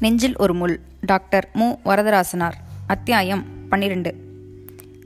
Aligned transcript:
நெஞ்சில் 0.00 0.36
ஒரு 0.36 0.54
முள். 0.54 0.80
டாக்டர் 1.00 1.48
மு. 1.52 1.76
வரதராசனார். 1.84 2.52
அத்தியாயம் 2.86 3.44
பன்னிரண்டு. 3.68 4.14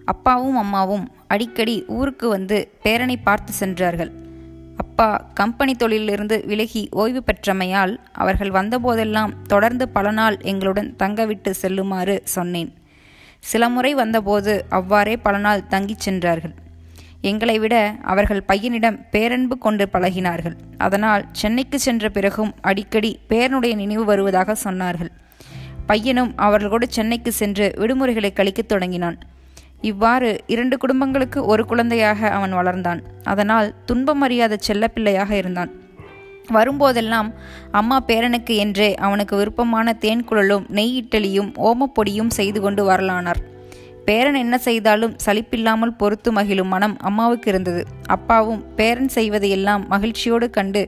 அப்பாவும் 0.04 0.56
அம்மாவும் 0.56 1.10
அடிக்கடி 1.26 1.84
ஊருக்கு 1.86 2.28
வந்து 2.28 2.70
பேரனை 2.84 3.16
பார்த்து 3.24 3.52
சென்றார்கள். 3.52 4.10
அப்பா 4.76 5.30
கம்பெனி 5.34 5.72
தொழிலிலிருந்து 5.72 6.46
விலகி 6.46 6.88
ஓய்வு 6.90 7.22
பெற்றமையால் 7.26 7.96
அவர்கள் 8.12 8.50
வந்தபோதெல்லாம் 8.50 9.32
தொடர்ந்து 9.42 9.88
பல 9.88 10.10
நாள் 10.10 10.38
எங்களுடன் 10.40 10.94
தங்கவிட்டு 10.98 11.50
செல்லுமாறு 11.50 12.20
சொன்னேன். 12.24 12.74
சில 13.38 13.68
முறை 13.68 13.94
வந்தபோது 13.94 14.64
அவ்வாறே 14.68 15.16
பல 15.16 15.38
நாள் 15.38 15.64
தங்கிச் 15.70 15.98
சென்றார்கள். 15.98 16.54
எங்களை 17.22 17.58
விட 17.58 17.94
அவர்கள் 18.02 18.44
பையனிடம் 18.48 19.06
பேரன்பு 19.10 19.58
கொண்டு 19.58 19.88
பழகினார்கள். 19.92 20.54
அதனால் 20.78 21.24
சென்னைக்கு 21.32 21.78
சென்ற 21.78 22.08
பிறகும் 22.08 22.54
அடிக்கடி 22.60 23.18
பேரனுடைய 23.28 23.74
நினைவு 23.74 24.04
வருவதாக 24.04 24.56
சொன்னார்கள். 24.64 25.10
பையனும் 25.86 26.32
அவர்களோடு 26.36 26.86
சென்னைக்கு 26.90 27.32
சென்று 27.32 27.72
விடுமுறைகளை 27.76 28.32
கழிக்கத் 28.32 28.68
தொடங்கினான். 28.68 29.18
இவ்வாறு 29.80 30.40
இரண்டு 30.46 30.78
குடும்பங்களுக்கு 30.78 31.44
ஒரு 31.44 31.64
குழந்தையாக 31.64 32.30
அவன் 32.30 32.54
வளர்ந்தான். 32.54 33.00
அதனால் 33.24 33.74
துன்பம் 33.84 34.20
அறியாத 34.20 34.58
செல்லப்பிள்ளையாக 34.68 35.30
இருந்தான். 35.30 35.70
வரும்போதெல்லாம் 36.52 37.32
அம்மா 37.70 38.04
பேரனுக்கு 38.06 38.56
என்றே 38.56 38.94
அவனுக்கு 38.94 39.36
விருப்பமான 39.36 39.92
தேன் 39.92 40.24
குழலும் 40.24 40.66
நெய் 40.68 41.02
இட்டலியும் 41.02 41.52
ஓமப்பொடியும் 41.56 42.30
செய்து 42.30 42.60
கொண்டு 42.60 42.90
வரலானார். 42.90 43.40
பேரன் 44.10 44.38
என்ன 44.42 44.56
செய்தாலும் 44.66 45.16
சலிப்பில்லாமல் 45.24 45.96
பொறுத்து 46.00 46.30
மகிழும் 46.36 46.70
மனம் 46.74 46.94
அம்மாவுக்கு 47.08 47.48
இருந்தது. 47.52 47.82
அப்பாவும் 48.14 48.62
பேரன் 48.78 49.10
செய்வதையெல்லாம் 49.16 49.82
மகிழ்ச்சியோடு 49.92 50.46
கண்டு 50.56 50.82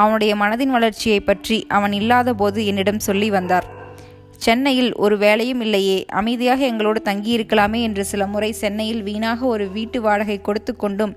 அவனுடைய 0.00 0.32
மனதின் 0.42 0.72
வளர்ச்சியை 0.76 1.20
பற்றி 1.20 1.58
அவன் 1.76 1.94
இல்லாத 1.98 2.34
போது 2.40 2.60
என்னிடம் 2.70 3.04
சொல்லி 3.06 3.28
வந்தார். 3.36 3.66
சென்னையில் 4.44 4.90
ஒரு 5.04 5.16
வேலையும் 5.22 5.62
இல்லையே 5.66 5.98
அமைதியாக 6.20 6.60
எங்களோடு 6.70 7.00
தங்கியிருக்கலாமே 7.08 7.80
என்று 7.88 8.02
சில 8.10 8.22
முறை 8.32 8.50
சென்னையில் 8.62 9.02
வீணாக 9.08 9.40
ஒரு 9.54 9.66
வீட்டு 9.76 10.00
வாடகை 10.06 10.38
கொடுத்து 10.48 10.72
கொண்டும் 10.76 11.12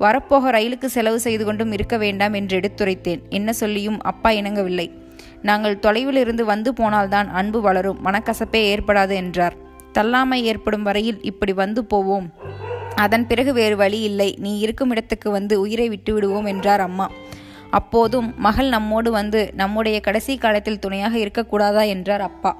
வரப்போக 0.00 0.50
ரயிலுக்கு 0.56 0.88
செலவு 0.96 1.18
செய்து 1.26 1.44
கொண்டும் 1.44 1.72
இருக்க 1.76 1.94
வேண்டாம் 2.04 2.36
என்று 2.40 2.54
எடுத்துரைத்தேன். 2.60 3.22
என்ன 3.38 3.52
சொல்லியும் 3.62 3.98
அப்பா 4.10 4.30
இணங்கவில்லை. 4.40 4.88
நாங்கள் 5.42 5.80
தொலைவில் 5.86 6.20
இருந்து 6.24 6.44
வந்து 6.52 6.72
போனால்தான் 6.80 7.30
அன்பு 7.40 7.60
வளரும் 7.66 8.02
மனக்கசப்பே 8.06 8.62
ஏற்படாது 8.72 9.16
என்றார். 9.22 9.56
தள்ளாமை 9.92 10.44
ஏற்படும் 10.44 10.82
வரையில் 10.82 11.22
இப்படி 11.22 11.52
வந்து 11.52 11.84
போவோம். 11.84 12.28
அதன் 12.94 13.26
பிறகு 13.26 13.52
வேறு 13.52 13.76
வழி 13.76 14.00
இல்லை. 14.00 14.36
நீ 14.38 14.58
இருக்கும் 14.58 14.90
இடத்துக்கு 14.90 15.30
வந்து 15.30 15.60
உயிரை 15.60 15.88
விட்டு 15.88 16.12
விடுவோம் 16.14 16.44
என்றார் 16.44 16.80
அம்மா. 16.80 17.10
அப்போதும் 17.70 18.34
மகள் 18.36 18.68
நம்மோடு 18.68 19.10
வந்து 19.10 19.50
நம்முடைய 19.54 20.00
கடைசி 20.00 20.36
காலத்தில் 20.36 20.78
துணையாக 20.78 21.18
இருக்கக்கூடாதா 21.18 21.86
என்றார் 21.86 22.20
அப்பா. 22.20 22.52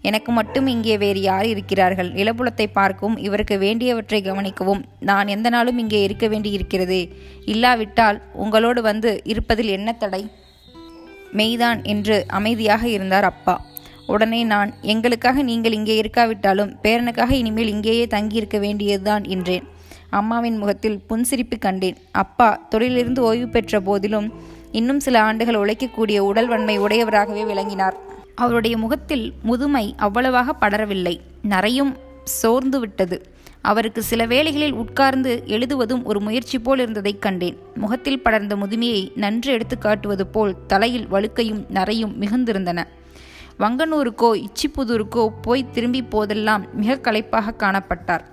எனக்கு 0.00 0.32
மட்டும் 0.32 0.66
இங்கே 0.66 0.98
வேறு 0.98 1.20
யார் 1.20 1.46
இருக்கிறார்கள்? 1.46 2.10
இளபுலத்தை 2.12 2.66
பார்க்கவும் 2.72 3.16
இவருக்கு 3.16 3.58
வேண்டியவற்றை 3.58 4.22
கவனிக்கவும். 4.22 4.82
நான் 5.00 5.28
எந்த 5.28 5.48
நாளும் 5.48 5.78
இங்கே 5.78 6.02
இருக்க 6.02 6.26
வேண்டியிருக்கிறதே. 6.26 7.02
இல்லாவிட்டால் 7.44 8.22
உங்களோடு 8.32 8.82
வந்து 8.82 9.20
இருப்பதில் 9.24 9.68
என்ன 9.68 9.92
தடை? 9.92 10.22
மெய்தான் 11.32 11.82
என்று 11.82 12.24
அமைதியாக 12.28 12.88
இருந்தார் 12.88 13.24
அப்பா. 13.24 13.54
உடனே 14.06 14.44
நான் 14.44 14.74
எங்களுக்காக 14.80 15.42
நீங்கள் 15.42 15.72
இங்கே 15.72 16.00
இருக்காவிட்டாலும் 16.00 16.76
பேரனுக்காக 16.82 17.30
இனிமேல் 17.30 17.68
இங்கேயே 17.68 18.06
தங்கியிருக்க 18.06 18.58
வேண்டியதுதான் 18.58 19.24
என்றேன். 19.24 19.64
அம்மாவின் 20.10 20.56
முகத்தில் 20.56 21.00
புன்சிரிப்பு 21.10 21.58
கண்டேன். 21.58 21.96
அப்பா 22.12 22.66
தொழிலிருந்து 22.68 23.18
ஓய்வு 23.18 23.48
பெற்ற 23.48 23.80
போதிலும் 23.80 24.32
இன்னும் 24.72 25.00
சில 25.00 25.22
ஆண்டுகள் 25.22 25.54
உழைக்கக்கூடிய 25.54 26.18
உடல் 26.18 26.48
வன்மை 26.48 26.78
உடையவராகவே 26.78 27.46
விளங்கினார். 27.46 27.96
அவருடைய 28.34 28.76
முகத்தில் 28.76 29.32
முதுமை 29.42 29.94
அவ்வளவாக 29.96 30.54
படரவில்லை. 30.60 31.20
நரையும் 31.48 31.96
சோர்ந்து 32.24 32.80
விட்டது. 32.80 33.30
அவருக்கு 33.60 34.02
சில 34.02 34.26
வேளைகளில் 34.26 34.72
உட்கார்ந்து 34.72 35.42
எழுதுவதும் 35.46 36.04
ஒரு 36.04 36.20
முயற்சி 36.20 36.58
போல் 36.58 36.78
இருந்ததைக் 36.78 37.22
கண்டேன். 37.22 37.56
முகத்தில் 37.74 38.22
படர்ந்த 38.22 38.56
முதுமையை 38.56 39.12
நன்று 39.14 39.52
எடுத்து 39.52 39.78
காட்டுவது 39.78 40.26
போல் 40.26 40.66
தலையில் 40.66 41.06
வழுக்கையும் 41.06 41.64
நரையும் 41.74 42.12
மிகுந்திருந்தன. 42.20 42.84
வங்கனூருக்கோ 43.62 44.30
இச்சிப்புதூருக்கோ 44.44 45.24
போய் 45.42 45.70
திரும்பி 45.70 46.02
போதெல்லாம் 46.02 46.62
மிக 46.72 46.96
களைப்பாக 46.96 47.54
காணப்பட்டார். 47.58 48.24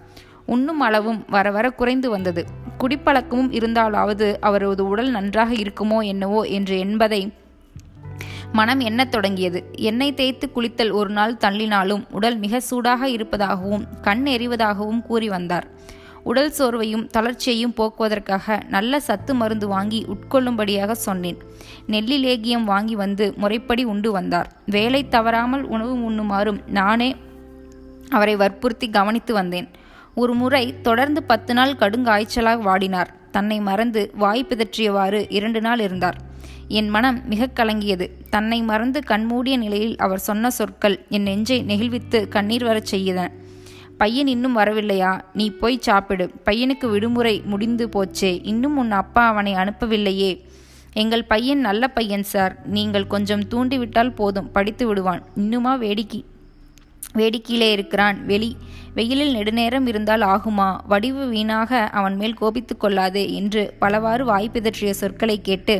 உண்ணும் 0.46 0.80
அளவும் 0.80 1.20
வர 1.30 1.52
வர 1.52 1.70
குறைந்து 1.70 2.10
வந்தது. 2.10 2.44
குடிப்பழக்கமும் 2.80 3.52
இருந்தாலாவது 3.60 4.28
அவரது 4.40 4.84
உடல் 4.88 5.10
நன்றாக 5.10 5.52
இருக்குமோ 5.54 6.00
என்னவோ 6.04 6.42
என்று 6.42 6.80
என்பதை 6.80 7.22
மனம் 8.52 8.80
எண்ணத் 8.80 9.12
தொடங்கியது. 9.12 9.60
எண்ணெய் 9.90 10.14
தேய்த்து 10.14 10.46
குளித்தல் 10.56 10.92
ஒரு 10.92 11.10
நாள் 11.10 11.34
தள்ளினாலும் 11.34 12.04
உடல் 12.12 12.38
மிக 12.38 12.60
சூடாக 12.60 13.10
இருப்பதாகவும் 13.10 13.86
கண் 14.02 14.26
எறிவதாகவும் 14.26 15.02
கூறி 15.02 15.30
வந்தார். 15.30 15.68
உடல் 16.24 16.54
சோர்வையும் 16.58 17.08
தளர்ச்சியையும் 17.18 17.74
போக்குவதற்காக 17.78 18.60
நல்ல 18.70 19.00
சத்து 19.00 19.36
மருந்து 19.36 19.68
வாங்கி 19.68 20.06
உட்கொள்ளும்படியாக 20.06 20.92
சொன்னேன். 20.92 21.38
நெல்லி 21.88 22.18
லேகியம் 22.26 22.64
வாங்கி 22.64 22.96
வந்து 22.96 23.34
முறைப்படி 23.38 23.84
உண்டு 23.84 24.12
வந்தார். 24.12 24.52
வேலை 24.66 25.08
தவறாமல் 25.08 25.64
உணவு 25.64 26.12
உண்ணுமாறும் 26.12 26.60
நானே 26.68 27.16
அவரை 28.10 28.36
வற்புறுத்தி 28.36 28.90
கவனித்து 28.90 29.34
வந்தேன். 29.34 29.68
ஒரு 30.16 30.34
முறை 30.34 30.82
தொடர்ந்து 30.82 31.24
பத்து 31.24 31.54
நாள் 31.54 31.76
கடுங்காய்ச்சலாக 31.80 32.62
வாடினார். 32.62 33.08
தன்னை 33.32 33.60
மறந்து 33.60 34.12
வாய் 34.16 34.46
பிதற்றியவாறு 34.50 35.26
இரண்டு 35.30 35.62
நாள் 35.62 35.80
இருந்தார். 35.80 36.18
என் 36.68 36.90
மனம் 36.90 37.22
மிக 37.28 37.50
கலங்கியது. 37.56 38.10
தன்னை 38.30 38.62
மறந்து 38.62 39.04
கண்மூடிய 39.04 39.58
நிலையில் 39.58 39.98
அவர் 39.98 40.20
சொன்ன 40.20 40.50
சொற்கள் 40.50 41.06
என் 41.10 41.22
நெஞ்சை 41.22 41.64
நெகிழ்வித்து 41.64 42.28
கண்ணீர் 42.28 42.64
வரச் 42.64 42.96
செய்தன 42.96 43.28
பையன் 44.02 44.28
இன்னும் 44.28 44.58
வரவில்லையா? 44.58 45.22
நீ 45.34 45.46
போய் 45.50 45.78
சாப்பிடு. 45.82 46.26
பையனுக்கு 46.46 46.90
விடுமுறை 46.90 47.42
முடிந்து 47.46 47.86
போச்சே. 47.88 48.40
இன்னும் 48.44 48.78
உன் 48.78 48.92
அப்பா 48.92 49.28
அவனை 49.28 49.54
அனுப்பவில்லையே. 49.54 50.32
எங்கள் 50.94 51.24
பையன் 51.24 51.60
நல்ல 51.60 51.88
பையன் 51.88 52.24
சார். 52.24 52.54
நீங்கள் 52.66 53.08
கொஞ்சம் 53.08 53.48
தூண்டிவிட்டால் 53.48 54.16
போதும். 54.16 54.52
படித்து 54.52 54.88
விடுவான். 54.88 55.24
இன்னுமா 55.36 55.76
வேடிக்கை 55.76 56.26
வேடிக்கையிலே 57.16 57.72
இருக்கிறான். 57.72 58.26
வெளி 58.26 58.50
வெயிலில் 58.94 59.36
நெடுநேரம் 59.36 59.88
இருந்தால் 59.88 60.22
ஆகுமா? 60.22 60.70
வடிவு 60.88 61.28
வீணாக 61.28 61.72
அவன் 62.00 62.16
மேல் 62.16 62.40
கோபித்து 62.42 62.78
கொள்ளாதே 62.78 63.34
என்று 63.34 63.64
பலவாறு 63.80 64.26
வாய்ப்பிதற்றிய 64.26 64.90
சொற்களை 65.02 65.42
கேட்டு 65.42 65.76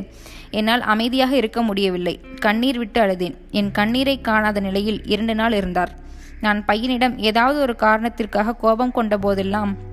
என்னால் 0.52 0.82
அமைதியாக 0.82 1.36
இருக்க 1.36 1.62
முடியவில்லை. 1.62 2.20
கண்ணீர் 2.40 2.78
விட்டு 2.78 3.02
அழுதேன். 3.02 3.36
என் 3.52 3.72
கண்ணீரை 3.72 4.22
காணாத 4.22 4.60
நிலையில் 4.60 5.02
இரண்டு 5.06 5.36
நாள் 5.36 5.54
இருந்தார். 5.54 6.08
நான் 6.42 6.66
பையனிடம் 6.68 7.18
ஏதாவது 7.18 7.60
ஒரு 7.60 7.76
காரணத்திற்காக 7.76 8.56
கோபம் 8.56 8.92
கொண்ட 8.92 9.18
போதெல்லாம் 9.18 9.88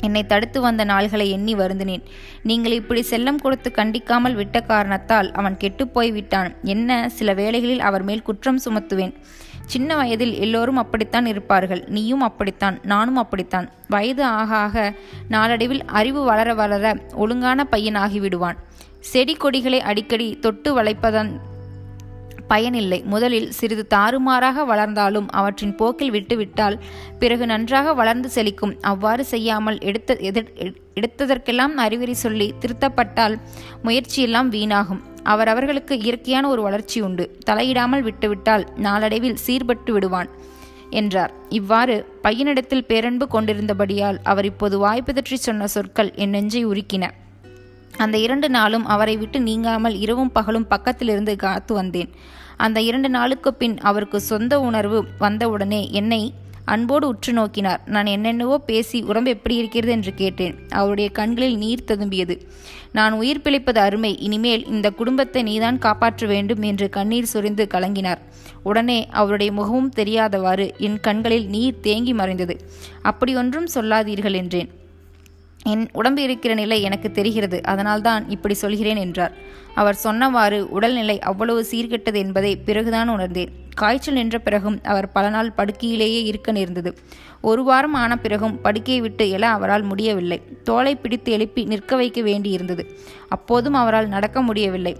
என்னை 0.00 0.26
தடுத்து 0.26 0.60
வந்த 0.60 0.84
நாள்களை 0.84 1.28
எண்ணி 1.28 1.54
வருந்தினேன். 1.54 2.02
நீங்கள் 2.42 2.72
இப்படி 2.72 3.04
செல்லம் 3.10 3.34
கொடுத்து 3.34 3.72
கண்டிக்காமல் 3.74 4.32
விட்ட 4.32 4.60
காரணத்தால் 4.60 5.32
அவன் 5.32 5.56
கெட்டுப்போய் 5.56 6.12
விட்டான் 6.12 6.54
என்ன? 6.62 7.08
சில 7.08 7.34
வேளைகளில் 7.34 7.80
அவர் 7.80 8.02
மேல் 8.02 8.22
குற்றம் 8.22 8.60
சுமத்துவேன். 8.64 9.14
சின்ன 9.66 9.96
வயதில் 9.96 10.34
எல்லோரும் 10.38 10.76
அப்படித்தான் 10.76 11.26
இருப்பார்கள். 11.26 11.84
நீயும் 11.88 12.20
அப்படித்தான் 12.20 12.78
நானும் 12.82 13.16
அப்படித்தான். 13.16 13.70
வயது 13.88 14.24
ஆக 14.24 14.54
ஆக 14.56 14.94
நாளடைவில் 15.28 15.84
அறிவு 15.84 16.22
வளர 16.24 16.54
வளர 16.54 16.94
ஒழுங்கான 17.14 17.66
பையனாகிவிடுவான். 17.70 18.58
செடி 18.98 19.34
கொடிகளை 19.34 19.80
அடிக்கடி 19.80 20.38
தொட்டு 20.40 20.82
வளைப்பதன் 20.82 21.30
பயனில்லை. 22.52 23.00
முதலில் 23.12 23.48
சிறிது 23.58 23.84
தாறுமாறாக 23.94 24.64
வளர்ந்தாலும் 24.70 25.28
அவற்றின் 25.40 25.76
போக்கில் 25.80 26.14
விட்டுவிட்டால் 26.16 26.76
பிறகு 27.20 27.46
நன்றாக 27.52 27.94
வளர்ந்து 28.00 28.30
செழிக்கும். 28.36 28.74
அவ்வாறு 28.90 29.24
செய்யாமல் 29.32 29.80
எடுத்த 29.90 30.16
எதிர் 30.30 30.50
எடுத்ததற்கெல்லாம் 30.98 31.74
அறிவுரை 31.84 32.14
சொல்லி 32.24 32.48
திருத்தப்பட்டால் 32.62 33.36
முயற்சியெல்லாம் 33.86 34.50
வீணாகும். 34.56 35.02
அவரவர்களுக்கு 35.32 35.94
இயற்கையான 36.04 36.44
ஒரு 36.52 36.62
வளர்ச்சி 36.62 36.98
உண்டு. 37.06 37.24
தலையிடாமல் 37.48 38.06
விட்டுவிட்டால் 38.08 38.64
நாளடைவில் 38.86 39.40
சீர்பட்டு 39.46 39.90
விடுவான் 39.96 40.30
என்றார். 41.00 41.32
இவ்வாறு 41.58 41.94
பையனிடத்தில் 42.24 42.88
பேரன்பு 42.90 43.26
கொண்டிருந்தபடியால் 43.34 44.18
அவர் 44.30 44.48
இப்போது 44.50 44.76
வாய்ப்பிதற்றி 44.84 45.38
சொன்ன 45.46 45.68
சொற்கள் 45.74 46.10
என் 46.22 46.34
நெஞ்சை 46.36 46.62
உருக்கின. 46.70 47.04
அந்த 48.04 48.16
இரண்டு 48.24 48.48
நாளும் 48.56 48.86
அவரை 48.94 49.14
விட்டு 49.22 49.38
நீங்காமல் 49.48 49.96
இரவும் 50.04 50.34
பகலும் 50.36 50.70
பக்கத்திலிருந்து 50.70 51.32
காத்து 51.44 51.72
வந்தேன். 51.74 52.12
அந்த 52.56 52.80
இரண்டு 52.80 53.08
நாளுக்கு 53.08 53.54
பின் 53.54 53.78
அவருக்கு 53.78 54.20
சொந்த 54.20 54.60
உணர்வு 54.60 55.04
வந்தவுடனே 55.18 55.88
என்னை 55.90 56.34
அன்போடு 56.64 57.08
உற்று 57.08 57.32
நோக்கினார். 57.32 57.80
நான் 57.86 58.06
என்னென்னவோ 58.06 58.58
பேசி 58.58 59.02
உடம்பு 59.02 59.30
எப்படி 59.30 59.56
இருக்கிறது 59.56 59.92
என்று 59.92 60.14
கேட்டேன். 60.14 60.54
அவருடைய 60.68 61.10
கண்களில் 61.10 61.56
நீர் 61.56 61.84
ததும்பியது. 61.86 62.40
நான் 62.92 63.12
உயிர் 63.12 63.40
பிழைப்பது 63.40 63.80
அருமை. 63.80 64.18
இனிமேல் 64.18 64.66
இந்த 64.66 64.90
குடும்பத்தை 64.90 65.42
நீதான் 65.42 65.78
காப்பாற்ற 65.78 66.26
வேண்டும் 66.26 66.62
என்று 66.62 66.88
கண்ணீர் 66.88 67.24
சொரிந்து 67.24 67.66
கலங்கினார். 67.74 68.18
உடனே 68.62 69.08
அவருடைய 69.10 69.52
முகமும் 69.52 69.92
தெரியாதவாறு 69.96 70.76
என் 70.78 71.00
கண்களில் 71.00 71.46
நீர் 71.46 71.80
தேங்கி 71.80 72.12
மறைந்தது. 72.12 72.60
அப்படி 73.02 73.36
ஒன்றும் 73.36 73.66
சொல்லாதீர்கள் 73.66 74.32
என்றேன். 74.32 74.70
என் 75.62 75.88
உடம்பு 75.92 76.22
இருக்கிற 76.22 76.54
நிலை 76.54 76.82
எனக்கு 76.82 77.10
தெரிகிறது 77.10 77.62
அதனால்தான் 77.62 78.28
இப்படி 78.28 78.54
சொல்கிறேன் 78.54 78.96
என்றார். 78.96 79.32
அவர் 79.74 79.98
சொன்னவாறு 80.04 80.60
உடல்நிலை 80.60 81.18
அவ்வளவு 81.18 81.66
சீர்கெட்டது 81.70 82.14
என்பதை 82.14 82.56
பிறகுதான் 82.56 83.08
உணர்ந்தேன். 83.08 83.48
காய்ச்சல் 83.74 84.14
நின்ற 84.14 84.38
பிறகும் 84.38 84.78
அவர் 84.82 85.12
பல 85.12 85.28
நாள் 85.28 85.52
படுக்கையிலேயே 85.56 86.22
இருக்க 86.22 86.52
நேர்ந்தது. 86.52 86.98
ஒரு 87.40 87.64
வாரம் 87.64 87.94
ஆன 87.94 88.18
பிறகும் 88.18 88.60
படுக்கையை 88.60 89.02
விட்டு 89.02 89.24
எழ 89.24 89.40
அவரால் 89.40 89.82
முடியவில்லை. 89.82 90.42
தோலை 90.64 90.96
பிடித்து 90.96 91.32
எழுப்பி 91.32 91.64
நிற்க 91.64 91.96
வைக்க 91.96 92.20
வேண்டியிருந்தது. 92.20 92.86
அப்போதும் 93.28 93.74
அவரால் 93.74 94.08
நடக்க 94.08 94.42
முடியவில்லை. 94.42 94.96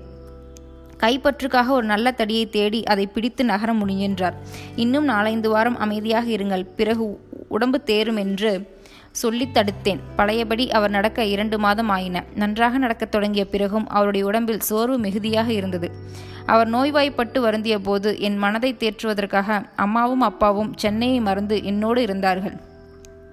கைப்பற்றுக்காக 1.00 1.68
ஒரு 1.68 1.86
நல்ல 1.86 2.10
தடியை 2.10 2.50
தேடி 2.50 2.84
அதை 2.84 3.06
பிடித்து 3.06 3.44
நகர 3.44 3.72
முயன்றார் 3.72 4.34
இன்னும் 4.76 5.04
நாலைந்து 5.04 5.50
வாரம் 5.50 5.78
அமைதியாக 5.78 6.30
இருங்கள் 6.30 6.66
பிறகு 6.76 7.20
உடம்பு 7.48 7.82
தேரும் 7.82 8.16
என்று 8.16 8.80
சொல்லி 9.12 9.48
தடுத்தேன். 9.52 10.00
பழையபடி 10.16 10.70
அவர் 10.70 10.90
நடக்க 10.90 11.24
இரண்டு 11.24 11.58
மாதம் 11.58 11.88
ஆயின. 11.88 12.24
நன்றாக 12.34 12.78
நடக்கத் 12.78 13.10
தொடங்கிய 13.10 13.44
பிறகும் 13.44 13.88
அவருடைய 13.88 14.26
உடம்பில் 14.26 14.60
சோர்வு 14.60 14.98
மிகுதியாக 14.98 15.52
இருந்தது. 15.52 15.90
அவர் 16.46 16.68
நோய்வாய்ப்பட்டு 16.68 17.40
வருந்திய 17.40 17.78
போது 17.78 18.20
என் 18.20 18.36
மனதை 18.36 18.76
தேற்றுவதற்காக 18.78 19.64
அம்மாவும் 19.76 20.20
அப்பாவும் 20.20 20.72
சென்னையை 20.76 21.20
மறந்து 21.20 21.64
என்னோடு 21.64 22.02
இருந்தார்கள். 22.02 22.70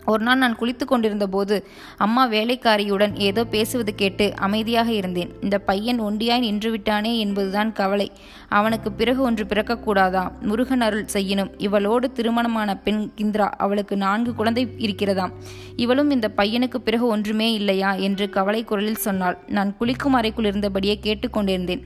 ஒரு 0.09 0.23
நாள் 0.23 0.37
நான் 0.37 0.57
குளித்து 0.59 0.85
கொண்டிருந்த 0.85 1.27
போது 1.27 1.55
அம்மா 1.97 2.23
வேலைக்காரியுடன் 2.29 3.13
ஏதோ 3.19 3.41
பேசுவது 3.45 3.95
கேட்டு 3.95 4.25
அமைதியாக 4.35 4.91
இருந்தேன். 4.91 5.31
இந்த 5.41 5.57
பையன் 5.59 6.01
ஒண்டியாய் 6.01 6.45
நின்றுவிட்டானே 6.47 7.17
என்பதுதான் 7.17 7.71
கவலை. 7.73 8.07
அவனுக்கு 8.49 8.91
பிறகு 8.91 9.21
ஒன்று 9.21 9.45
பிறக்கக்கூடாதா? 9.45 10.23
முருகன் 10.41 10.81
அருள் 10.81 11.05
செய்யணும் 11.13 11.51
இவளோடு 11.57 12.11
திருமணமான 12.11 12.77
பெண் 12.77 13.01
கிந்திரா 13.17 13.47
அவளுக்கு 13.57 13.97
நான்கு 13.97 14.33
குழந்தை 14.35 14.65
இருக்கிறதாம். 14.77 15.33
இவளும் 15.75 16.11
இந்த 16.11 16.29
பையனுக்கு 16.37 16.77
பிறகு 16.77 17.07
ஒன்றுமே 17.07 17.53
இல்லையா? 17.53 17.93
என்று 17.93 18.27
கவலை 18.29 18.63
குரலில் 18.63 19.05
சொன்னாள். 19.07 19.37
நான் 19.47 19.75
குளிக்கும் 19.77 20.13
அறைக்குள் 20.13 20.49
இருந்தபடியே 20.51 20.97
கேட்டுக்கொண்டிருந்தேன் 21.07 21.83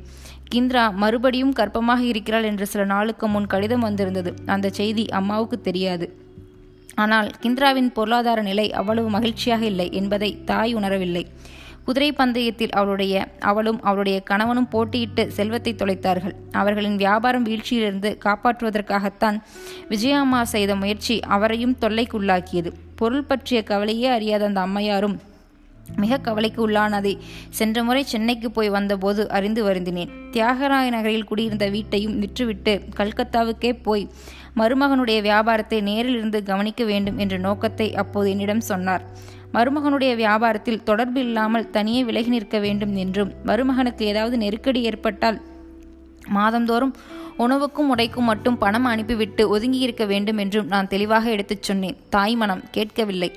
கிந்திரா 0.53 0.83
மறுபடியும் 0.93 1.53
கர்ப்பமாக 1.59 1.99
இருக்கிறாள் 1.99 2.43
என்று 2.43 2.65
சில 2.67 2.83
நாளுக்கு 2.85 3.27
முன் 3.27 3.47
கடிதம் 3.47 3.79
வந்திருந்தது. 3.79 4.33
அந்த 4.45 4.69
செய்தி 4.69 5.05
அம்மாவுக்கு 5.09 5.61
தெரியாது. 5.61 6.07
ஆனால் 6.95 7.29
கிந்திராவின் 7.41 7.91
பொருளாதார 7.91 8.41
நிலை 8.41 8.71
அவ்வளவு 8.71 9.09
மகிழ்ச்சியாக 9.09 9.65
இல்லை 9.65 9.91
என்பதை 9.91 10.43
தாய் 10.45 10.75
உணரவில்லை. 10.75 11.25
குதிரை 11.83 12.11
பந்தயத்தில் 12.11 12.69
அவளுடைய 12.69 13.27
அவளும் 13.39 13.81
அவளுடைய 13.81 14.19
கணவனும் 14.19 14.69
போட்டியிட்டு 14.71 15.27
செல்வத்தை 15.27 15.75
தொலைத்தார்கள். 15.75 16.35
அவர்களின் 16.51 16.95
வியாபாரம் 16.95 17.45
வீழ்ச்சியிலிருந்து 17.45 18.17
காப்பாற்றுவதற்காகத்தான் 18.25 19.37
விஜயாம்மா 19.89 20.41
செய்த 20.41 20.75
முயற்சி 20.75 21.19
அவரையும் 21.19 21.77
தொல்லைக்குள்ளாக்கியது. 21.81 22.71
பொருள் 22.95 23.23
பற்றிய 23.23 23.63
கவலையே 23.63 24.07
அறியாத 24.07 24.45
அந்த 24.45 24.61
அம்மையாரும் 24.61 25.19
மிக 25.97 26.17
கவலைக்கு 26.17 26.67
உள்ளானதை 26.67 27.17
சென்ற 27.49 27.83
முறை 27.83 28.03
சென்னைக்கு 28.03 28.51
போய் 28.51 28.69
வந்தபோது 28.69 29.29
அறிந்து 29.29 29.63
வருந்தினேன். 29.63 30.11
தியாகராய 30.31 30.89
நகரில் 30.89 31.25
குடியிருந்த 31.25 31.69
வீட்டையும் 31.69 32.15
விற்றுவிட்டு 32.21 32.73
கல்கத்தாவுக்கே 32.97 33.71
போய் 33.83 34.09
மருமகனுடைய 34.55 35.21
வியாபாரத்தை 35.21 35.81
நேரில் 35.81 36.15
இருந்து 36.15 36.43
கவனிக்க 36.43 36.83
வேண்டும் 36.83 37.17
என்ற 37.17 37.37
நோக்கத்தை 37.37 37.95
அப்போது 37.95 38.29
என்னிடம் 38.29 38.61
சொன்னார். 38.61 39.03
மருமகனுடைய 39.53 40.15
வியாபாரத்தில் 40.15 40.83
தொடர்பு 40.83 41.19
இல்லாமல் 41.19 41.69
தனியே 41.69 42.03
விலகி 42.03 42.29
நிற்க 42.29 42.59
வேண்டும் 42.59 42.95
என்றும் 42.95 43.31
மருமகனுக்கு 43.45 44.01
ஏதாவது 44.01 44.37
நெருக்கடி 44.37 44.81
ஏற்பட்டால் 44.81 45.41
மாதந்தோறும் 46.29 46.95
உணவுக்கும் 47.37 47.95
உடைக்கும் 47.95 48.29
மட்டும் 48.29 48.57
பணம் 48.57 48.85
அனுப்பிவிட்டு 48.85 49.59
ஒதுங்கியிருக்க 49.59 50.05
வேண்டும் 50.07 50.37
என்றும் 50.37 50.67
நான் 50.67 50.87
தெளிவாக 50.87 51.29
எடுத்துச் 51.29 51.63
சொன்னேன். 51.63 51.97
தாய் 52.09 52.35
மனம் 52.35 52.63
கேட்கவில்லை. 52.71 53.31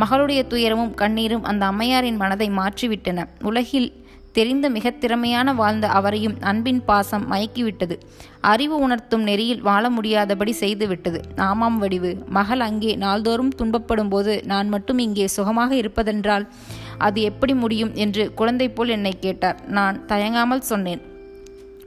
மகளுடைய 0.00 0.46
துயரமும் 0.46 0.94
கண்ணீரும் 0.94 1.42
அந்த 1.42 1.66
அம்மையாரின் 1.66 2.16
மனதை 2.16 2.50
மாற்றிவிட்டன. 2.50 3.24
உலகில் 3.42 3.97
தெரிந்த 4.32 4.68
மிக 4.68 4.90
திறமையான 4.90 5.54
வாழ்ந்த 5.54 5.86
அவரையும் 5.88 6.36
அன்பின் 6.40 6.82
பாசம் 6.84 7.24
மயக்கிவிட்டது. 7.32 7.96
அறிவு 8.40 8.76
உணர்த்தும் 8.78 9.22
நெறியில் 9.22 9.60
வாழ 9.60 9.90
முடியாதபடி 9.90 10.52
செய்துவிட்டது. 10.52 11.20
ஆமாம் 11.36 11.78
வடிவு. 11.78 12.12
மகள் 12.28 12.60
அங்கே 12.60 12.94
நாள்தோறும் 12.96 13.54
துன்பப்படும் 13.58 14.08
போது 14.08 14.34
நான் 14.44 14.68
மட்டும் 14.68 14.98
இங்கே 14.98 15.26
சுகமாக 15.26 15.74
இருப்பதென்றால் 15.74 16.46
அது 16.98 17.20
எப்படி 17.22 17.54
முடியும் 17.54 17.94
என்று 17.94 18.34
குழந்தை 18.34 18.68
போல் 18.68 18.88
என்னை 18.88 19.14
கேட்டார். 19.18 19.60
நான் 19.78 20.06
தயங்காமல் 20.06 20.68
சொன்னேன். 20.72 21.02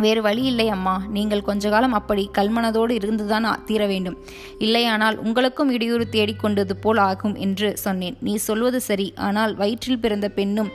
வேறு 0.05 0.21
வழி 0.27 0.43
இல்லை 0.51 0.67
அம்மா. 0.75 0.95
நீங்கள் 1.15 1.45
கொஞ்ச 1.49 1.69
காலம் 1.73 1.95
அப்படி 1.99 2.23
கல்மனதோடு 2.37 2.93
இருந்துதான் 2.99 3.47
தீர 3.69 3.81
வேண்டும். 3.91 4.17
இல்லையானால் 4.65 5.17
உங்களுக்கும் 5.25 5.71
இடையூறு 5.75 6.07
தேடிக்கொண்டது 6.15 6.75
போல் 6.85 7.01
ஆகும் 7.09 7.35
என்று 7.45 7.69
சொன்னேன். 7.85 8.17
நீ 8.27 8.33
சொல்வது 8.47 8.81
சரி. 8.89 9.07
ஆனால் 9.27 9.53
வயிற்றில் 9.61 10.03
பிறந்த 10.05 10.29
பெண்ணும் 10.39 10.71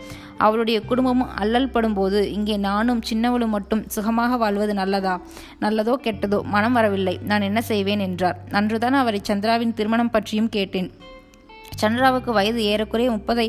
அவளுடைய 0.47 0.79
குடும்பமும் 0.89 1.31
அல்லல் 1.43 1.71
படும்போது 1.75 2.19
இங்கே 2.37 2.57
நானும் 2.67 3.01
சின்னவளும் 3.11 3.55
மட்டும் 3.57 3.83
சுகமாக 3.95 4.37
வாழ்வது 4.43 4.73
நல்லதா? 4.81 5.15
நல்லதோ 5.65 5.95
கெட்டதோ 6.07 6.39
மனம் 6.55 6.77
வரவில்லை. 6.79 7.15
நான் 7.31 7.47
என்ன 7.49 7.61
செய்வேன் 7.71 8.05
என்றார். 8.09 8.39
அன்றுதான் 8.61 9.01
அவரை 9.03 9.21
சந்திராவின் 9.31 9.77
திருமணம் 9.79 10.13
பற்றியும் 10.17 10.53
கேட்டேன். 10.57 10.91
சந்திராவுக்கு 11.83 12.33
வயது 12.39 12.61
ஏறக்குறைய 12.73 13.09
முப்பதை 13.17 13.49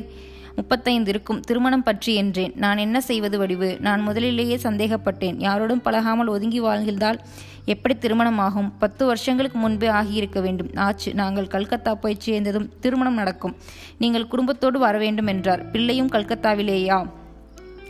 முப்பத்தைந்து 0.58 1.10
இருக்கும். 1.10 1.40
திருமணம் 1.40 1.84
பற்றி 1.84 2.16
என்றேன். 2.16 2.54
நான் 2.56 2.78
என்ன 2.78 3.02
செய்வது 3.02 3.38
வடிவு? 3.38 3.78
நான் 3.80 4.02
முதலிலேயே 4.02 4.56
சந்தேகப்பட்டேன். 4.56 5.38
யாரோடும் 5.38 5.82
பழகாமல் 5.82 6.28
ஒதுங்கி 6.28 6.60
வாழ்ந்தால் 6.60 7.20
எப்படி 7.66 7.96
திருமணமாகும்? 7.96 8.72
பத்து 8.80 9.06
வருஷங்களுக்கு 9.06 9.58
முன்பே 9.58 9.88
ஆகியிருக்க 9.88 10.42
வேண்டும். 10.42 10.70
ஆச்சு. 10.76 11.14
நாங்கள் 11.14 11.48
கல்கத்தா 11.48 11.96
போய் 11.96 12.16
சேர்ந்ததும் 12.20 12.70
திருமணம் 12.80 13.14
நடக்கும். 13.14 13.56
நீங்கள் 13.98 14.28
குடும்பத்தோடு 14.28 14.80
வர 14.80 14.98
வேண்டும் 14.98 15.28
என்றார். 15.28 15.72
பிள்ளையும் 15.72 16.12
கல்கத்தாவிலேயா? 16.12 17.17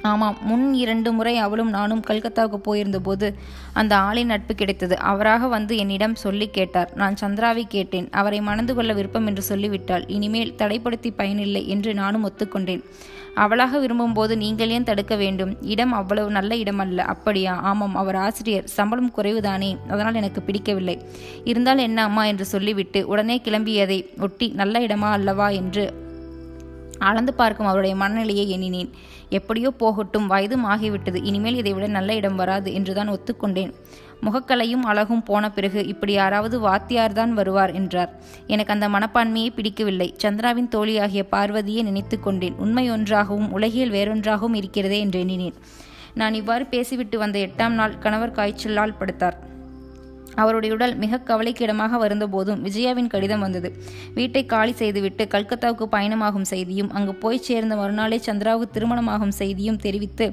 ஆமாம் 0.09 0.38
முன் 0.42 0.65
இரண்டு 0.74 1.12
முறை 1.12 1.38
அவளும் 1.38 1.69
நானும் 1.69 2.04
கல்கத்தாவுக்கு 2.07 2.59
போயிருந்தபோது 2.68 3.27
அந்த 3.74 3.94
ஆளின் 3.98 4.31
நட்பு 4.33 4.56
கிடைத்தது. 4.56 4.95
அவராக 5.12 5.48
வந்து 5.48 5.74
என்னிடம் 5.77 6.15
சொல்லி 6.15 6.48
கேட்டார். 6.50 6.92
நான் 6.95 7.19
சந்திராவை 7.21 7.63
கேட்டேன். 7.68 8.09
அவரை 8.12 8.42
மணந்து 8.42 8.75
கொள்ள 8.75 8.94
விருப்பம் 8.94 9.27
என்று 9.27 9.42
சொல்லிவிட்டாள். 9.42 10.07
இனிமேல் 10.07 10.56
தடைப்படுத்தி 10.57 11.12
பயனில்லை 11.15 11.63
என்று 11.68 11.94
நானும் 11.94 12.25
ஒத்துக்கொண்டேன். 12.30 12.83
அவளாக 13.36 13.80
விரும்பும்போது 13.80 14.36
நீங்கள் 14.36 14.69
ஏன் 14.69 14.83
தடுக்க 14.83 15.15
வேண்டும்? 15.15 15.51
இடம் 15.62 15.92
அவ்வளவு 15.92 16.30
நல்ல 16.31 16.56
இடம் 16.56 16.80
அல்ல 16.80 17.04
அப்படியா? 17.04 17.54
ஆமாம் 17.69 17.95
அவர் 17.95 18.15
ஆசிரியர். 18.15 18.65
சம்பளம் 18.68 19.13
குறைவுதானே? 19.18 19.71
அதனால் 19.89 20.13
எனக்கு 20.13 20.42
பிடிக்கவில்லை. 20.42 20.95
இருந்தால் 21.44 21.77
என்ன 21.77 22.04
அம்மா 22.04 22.24
என்று 22.25 22.45
சொல்லிவிட்டு 22.45 23.01
உடனே 23.07 23.42
கிளம்பியதை 23.44 24.00
ஒட்டி 24.21 24.50
நல்ல 24.56 24.80
இடமா 24.80 25.09
அல்லவா 25.12 25.50
என்று 25.62 25.86
அளந்து 26.99 27.33
பார்க்கும் 27.33 27.66
அவருடைய 27.66 27.95
மனநிலையை 27.95 28.49
எண்ணினேன். 28.49 28.89
எப்படியோ 29.30 29.71
போகட்டும் 29.71 30.30
வயதும் 30.31 30.66
ஆகிவிட்டது. 30.66 31.23
இனிமேல் 31.23 31.56
இதைவிட 31.56 31.87
நல்ல 31.87 32.16
இடம் 32.16 32.35
வராது 32.35 32.73
என்றுதான் 32.73 33.09
ஒத்துக்கொண்டேன். 33.09 33.73
முகக்கலையும் 34.21 34.81
அழகும் 34.81 35.23
போன 35.23 35.51
பிறகு 35.51 35.87
இப்படி 35.87 36.13
யாராவது 36.13 36.69
வாத்தியார்தான் 36.69 37.30
வருவார் 37.30 37.73
என்றார். 37.73 38.13
எனக்கு 38.47 38.73
அந்த 38.73 38.89
மனப்பான்மையை 38.89 39.49
பிடிக்கவில்லை. 39.56 40.16
சந்திராவின் 40.18 40.71
தோழியாகிய 40.75 41.23
பார்வதியை 41.23 41.83
நினைத்து 41.83 42.19
கொண்டேன். 42.19 42.56
உண்மை 42.57 42.92
ஒன்றாகவும் 42.92 43.51
உலகில் 43.51 43.92
வேறொன்றாகவும் 43.92 44.54
இருக்கிறதே 44.54 44.99
என்று 44.99 45.19
எண்ணினேன். 45.19 45.54
நான் 46.13 46.33
இவ்வாறு 46.33 46.66
பேசிவிட்டு 46.66 47.18
வந்த 47.18 47.39
எட்டாம் 47.39 47.69
நாள் 47.69 47.97
கணவர் 47.97 48.31
காய்ச்சலால் 48.31 48.97
படுத்தார். 48.99 49.37
அவருடைய 50.41 50.71
உடல் 50.75 50.95
மிக 51.03 51.21
கவலைக்கிடமாக 51.29 51.99
வருந்தபோதும் 52.03 52.61
விஜயாவின் 52.67 53.11
கடிதம் 53.13 53.44
வந்தது. 53.45 53.69
வீட்டை 54.17 54.44
காலி 54.53 54.73
செய்துவிட்டு 54.81 55.25
கல்கத்தாவுக்கு 55.35 55.87
பயணமாகும் 55.95 56.47
செய்தியும் 56.53 56.91
அங்கு 56.97 57.15
போய் 57.23 57.44
சேர்ந்த 57.47 57.75
மறுநாளே 57.81 58.19
சந்திராவுக்கு 58.27 58.75
திருமணமாகும் 58.77 59.35
செய்தியும் 59.41 59.81
தெரிவித்து 59.85 60.27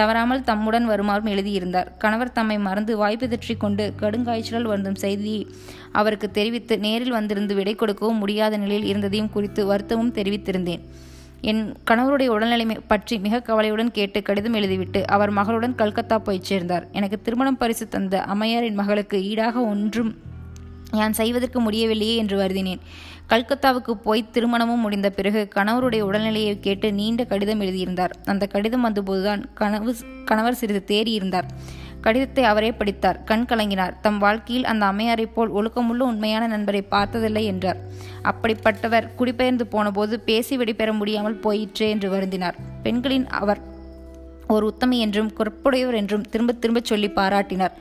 தவறாமல் 0.00 0.44
தம்முடன் 0.50 0.88
வருமாறும் 0.92 1.30
எழுதியிருந்தார். 1.34 1.90
கணவர் 2.04 2.34
தம்மை 2.38 2.58
மறந்து 2.68 2.94
வாய்ப்பு 3.02 3.28
தெற்றிக் 3.34 3.62
கொண்டு 3.64 3.86
கடுங்காய்ச்சலால் 4.02 4.70
வந்தும் 4.74 5.00
செய்தியை 5.04 5.42
அவருக்கு 6.00 6.28
தெரிவித்து 6.38 6.74
நேரில் 6.86 7.16
வந்திருந்து 7.18 7.54
விடை 7.54 7.74
கொடுக்கவும் 7.74 8.22
முடியாத 8.22 8.56
நிலையில் 8.64 8.88
இருந்ததையும் 8.92 9.34
குறித்து 9.36 9.62
வருத்தமும் 9.66 10.14
தெரிவித்திருந்தேன். 10.18 10.82
என் 11.40 11.74
கணவருடைய 11.90 12.26
உடல்நிலை 12.26 12.78
பற்றி 12.86 13.18
மிக 13.18 13.40
கவலையுடன் 13.40 13.90
கேட்டு 13.90 14.22
கடிதம் 14.22 14.54
எழுதிவிட்டு 14.54 15.04
அவர் 15.04 15.32
மகளுடன் 15.32 15.74
கல்கத்தா 15.74 16.18
போய் 16.18 16.38
சேர்ந்தார். 16.42 16.86
எனக்கு 16.92 17.20
திருமணம் 17.20 17.56
பரிசு 17.56 17.88
தந்த 17.88 18.22
அம்மையாரின் 18.22 18.74
மகளுக்கு 18.74 19.24
ஈடாக 19.24 19.60
ஒன்றும் 19.60 20.18
நான் 20.90 21.12
செய்வதற்கு 21.12 21.60
முடியவில்லையே 21.60 22.16
என்று 22.16 22.38
வருதினேன் 22.38 22.82
கல்கத்தாவுக்கு 23.28 23.90
போய் 23.90 24.28
திருமணமும் 24.32 24.84
முடிந்த 24.84 25.10
பிறகு 25.10 25.48
கணவருடைய 25.54 26.02
உடல்நிலையை 26.02 26.60
கேட்டு 26.60 26.92
நீண்ட 26.92 27.24
கடிதம் 27.24 27.60
எழுதியிருந்தார். 27.60 28.14
அந்த 28.24 28.46
கடிதம் 28.46 28.84
வந்தபோதுதான் 28.84 29.44
கனவு 29.54 29.94
கணவர் 30.24 30.54
சிறிது 30.54 30.84
தேறியிருந்தார். 30.86 31.48
கடிதத்தை 32.06 32.44
அவரே 32.44 32.70
படித்தார். 32.80 33.18
கண் 33.24 33.46
கலங்கினார். 33.48 33.94
தம் 34.00 34.18
வாழ்க்கையில் 34.24 34.68
அந்த 34.72 34.84
அம்மையாரைப் 34.86 35.34
போல் 35.34 35.54
ஒழுக்கமுள்ள 35.54 36.02
உண்மையான 36.10 36.44
நண்பரை 36.46 36.82
பார்த்ததில்லை 36.94 37.44
என்றார். 37.52 37.80
அப்படிப்பட்டவர் 38.30 39.08
குடிபெயர்ந்து 39.14 39.66
போனபோது 39.66 40.16
பேசி 40.20 40.56
வெடிபெற 40.58 40.92
முடியாமல் 40.92 41.40
போயிற்றே 41.46 41.88
என்று 41.90 42.10
வருந்தினார். 42.14 42.58
பெண்களின் 42.82 43.26
அவர் 43.40 43.62
ஒரு 44.54 44.64
உத்தமி 44.66 44.96
என்றும் 44.98 45.30
குறிப்புடையவர் 45.38 46.00
என்றும் 46.00 46.26
திரும்ப 46.32 46.52
திரும்ப 46.52 46.80
சொல்லி 46.84 47.08
பாராட்டினார். 47.14 47.74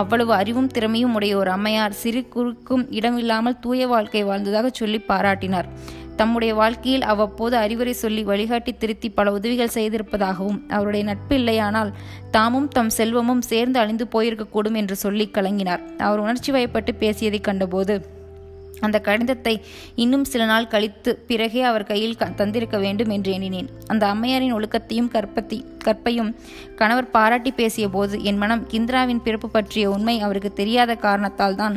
அவ்வளவு 0.00 0.32
அறிவும் 0.32 0.68
திறமையும் 0.74 1.14
உடைய 1.14 1.32
ஒரு 1.36 1.50
அம்மையார் 1.50 1.98
சிறு 2.02 2.20
குறுக்கும் 2.34 2.84
இடமில்லாமல் 2.90 3.58
தூய 3.60 3.86
வாழ்க்கை 3.86 4.22
வாழ்ந்ததாக 4.24 4.68
சொல்லி 4.72 5.00
பாராட்டினார். 5.08 5.68
தம்முடைய 6.22 6.54
வாழ்க்கையில் 6.54 7.02
அவ்வப்போது 7.02 7.56
அறிவுரை 7.56 7.92
சொல்லி 7.92 8.22
வழிகாட்டி 8.24 8.72
திருத்தி 8.72 9.10
பல 9.10 9.32
உதவிகள் 9.32 9.74
செய்திருப்பதாகவும் 9.74 10.68
அவருடைய 10.68 11.04
நட்பு 11.04 11.34
இல்லையானால் 11.36 11.90
தாமும் 12.30 12.68
தம் 12.68 12.90
செல்வமும் 12.90 13.42
சேர்ந்து 13.42 13.78
அழிந்து 13.78 14.06
போயிருக்கக்கூடும் 14.12 14.74
என்று 14.74 14.96
சொல்லி 14.96 15.30
கலங்கினார். 15.32 15.82
அவர் 15.98 16.18
உணர்ச்சி 16.18 16.52
வயப்பட்டு 16.52 16.94
பேசியதைக் 17.00 17.44
கண்டபோது 17.44 18.11
அந்த 18.86 18.98
கடிதத்தை 19.08 19.54
இன்னும் 20.02 20.26
சில 20.32 20.42
நாள் 20.50 20.70
கழித்து 20.74 21.10
பிறகே 21.28 21.62
அவர் 21.70 21.88
கையில் 21.90 22.18
தந்திருக்க 22.40 22.76
வேண்டும் 22.84 23.12
என்று 23.16 23.32
எண்ணினேன். 23.36 23.68
அந்த 23.92 24.04
அம்மையாரின் 24.12 24.54
ஒழுக்கத்தையும் 24.58 25.10
கற்பத்தி 25.14 25.58
கற்பையும் 25.86 26.30
கணவர் 26.80 27.12
பாராட்டி 27.16 27.50
பேசிய 27.60 27.86
போது 27.96 28.16
என் 28.30 28.40
மனம் 28.42 28.66
கிந்திராவின் 28.72 29.24
பிறப்பு 29.26 29.48
பற்றிய 29.48 29.90
உண்மை 29.94 30.16
அவருக்கு 30.26 30.52
தெரியாத 30.60 30.94
காரணத்தால் 31.06 31.58
தான் 31.62 31.76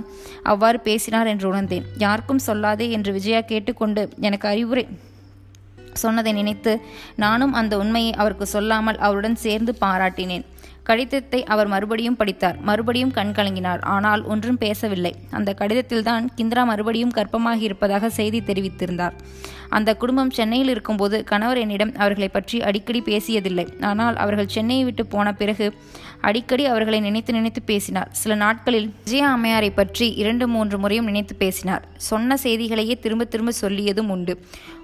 அவ்வாறு 0.51 0.79
பேசினார் 0.89 1.31
என்று 1.33 1.47
உணர்ந்தேன். 1.51 1.88
யாருக்கும் 2.05 2.45
சொல்லாதே 2.47 2.88
என்று 2.97 3.12
விஜயா 3.17 3.41
கேட்டுக்கொண்டு 3.51 4.03
எனக்கு 4.27 4.47
அறிவுரை 4.53 4.85
சொன்னதை 6.03 6.31
நினைத்து 6.33 6.71
நானும் 7.24 7.53
அந்த 7.59 7.74
உண்மையை 7.81 8.12
அவருக்கு 8.21 8.45
சொல்லாமல் 8.53 8.97
அவருடன் 9.05 9.38
சேர்ந்து 9.43 9.71
பாராட்டினேன். 9.83 10.45
கடிதத்தை 10.89 11.39
அவர் 11.54 11.70
மறுபடியும் 11.74 12.18
படித்தார். 12.20 12.58
மறுபடியும் 12.70 13.13
கண் 13.18 13.34
கலங்கினார். 13.38 13.82
ஆனால் 13.96 14.24
ஒன்றும் 14.34 14.60
பேசவில்லை. 14.63 15.13
அந்த 15.38 15.50
கடிதத்தில்தான் 15.62 16.25
கிந்திரா 16.38 16.63
மறுபடியும் 16.72 17.15
கர்ப்பமாகி 17.15 17.63
இருப்பதாக 17.70 18.10
செய்தி 18.20 18.42
தெரிவித்திருந்தார். 18.50 19.15
அந்த 19.77 19.89
குடும்பம் 20.01 20.34
சென்னையில் 20.38 20.72
இருக்கும்போது 20.74 21.18
கணவர் 21.32 21.62
என்னிடம் 21.63 21.94
அவர்களை 22.04 22.30
பற்றி 22.30 22.58
அடிக்கடி 22.62 23.01
பேசியதில்லை. 23.12 23.68
ஆனால் 23.92 24.15
அவர்கள் 24.15 24.54
சென்னையை 24.56 24.84
விட்டு 24.86 25.06
போன 25.06 25.34
பிறகு 25.34 25.68
அடிக்கடி 26.25 26.63
அவர்களை 26.65 27.00
நினைத்து 27.00 27.34
நினைத்து 27.34 27.62
பேசினார். 27.62 28.10
சில 28.12 28.36
நாட்களில் 28.36 28.94
விஜயா 29.03 29.27
அம்மையாரை 29.36 29.70
பற்றி 29.75 30.08
இரண்டு 30.13 30.48
மூன்று 30.48 30.77
முறையும் 30.79 31.05
நினைத்து 31.05 31.36
பேசினார். 31.36 31.84
சொன்ன 31.98 32.38
செய்திகளையே 32.44 32.96
திரும்ப 33.00 33.24
திரும்ப 33.24 33.51
சொல்லியதும் 33.62 34.10
உண்டு. 34.10 34.34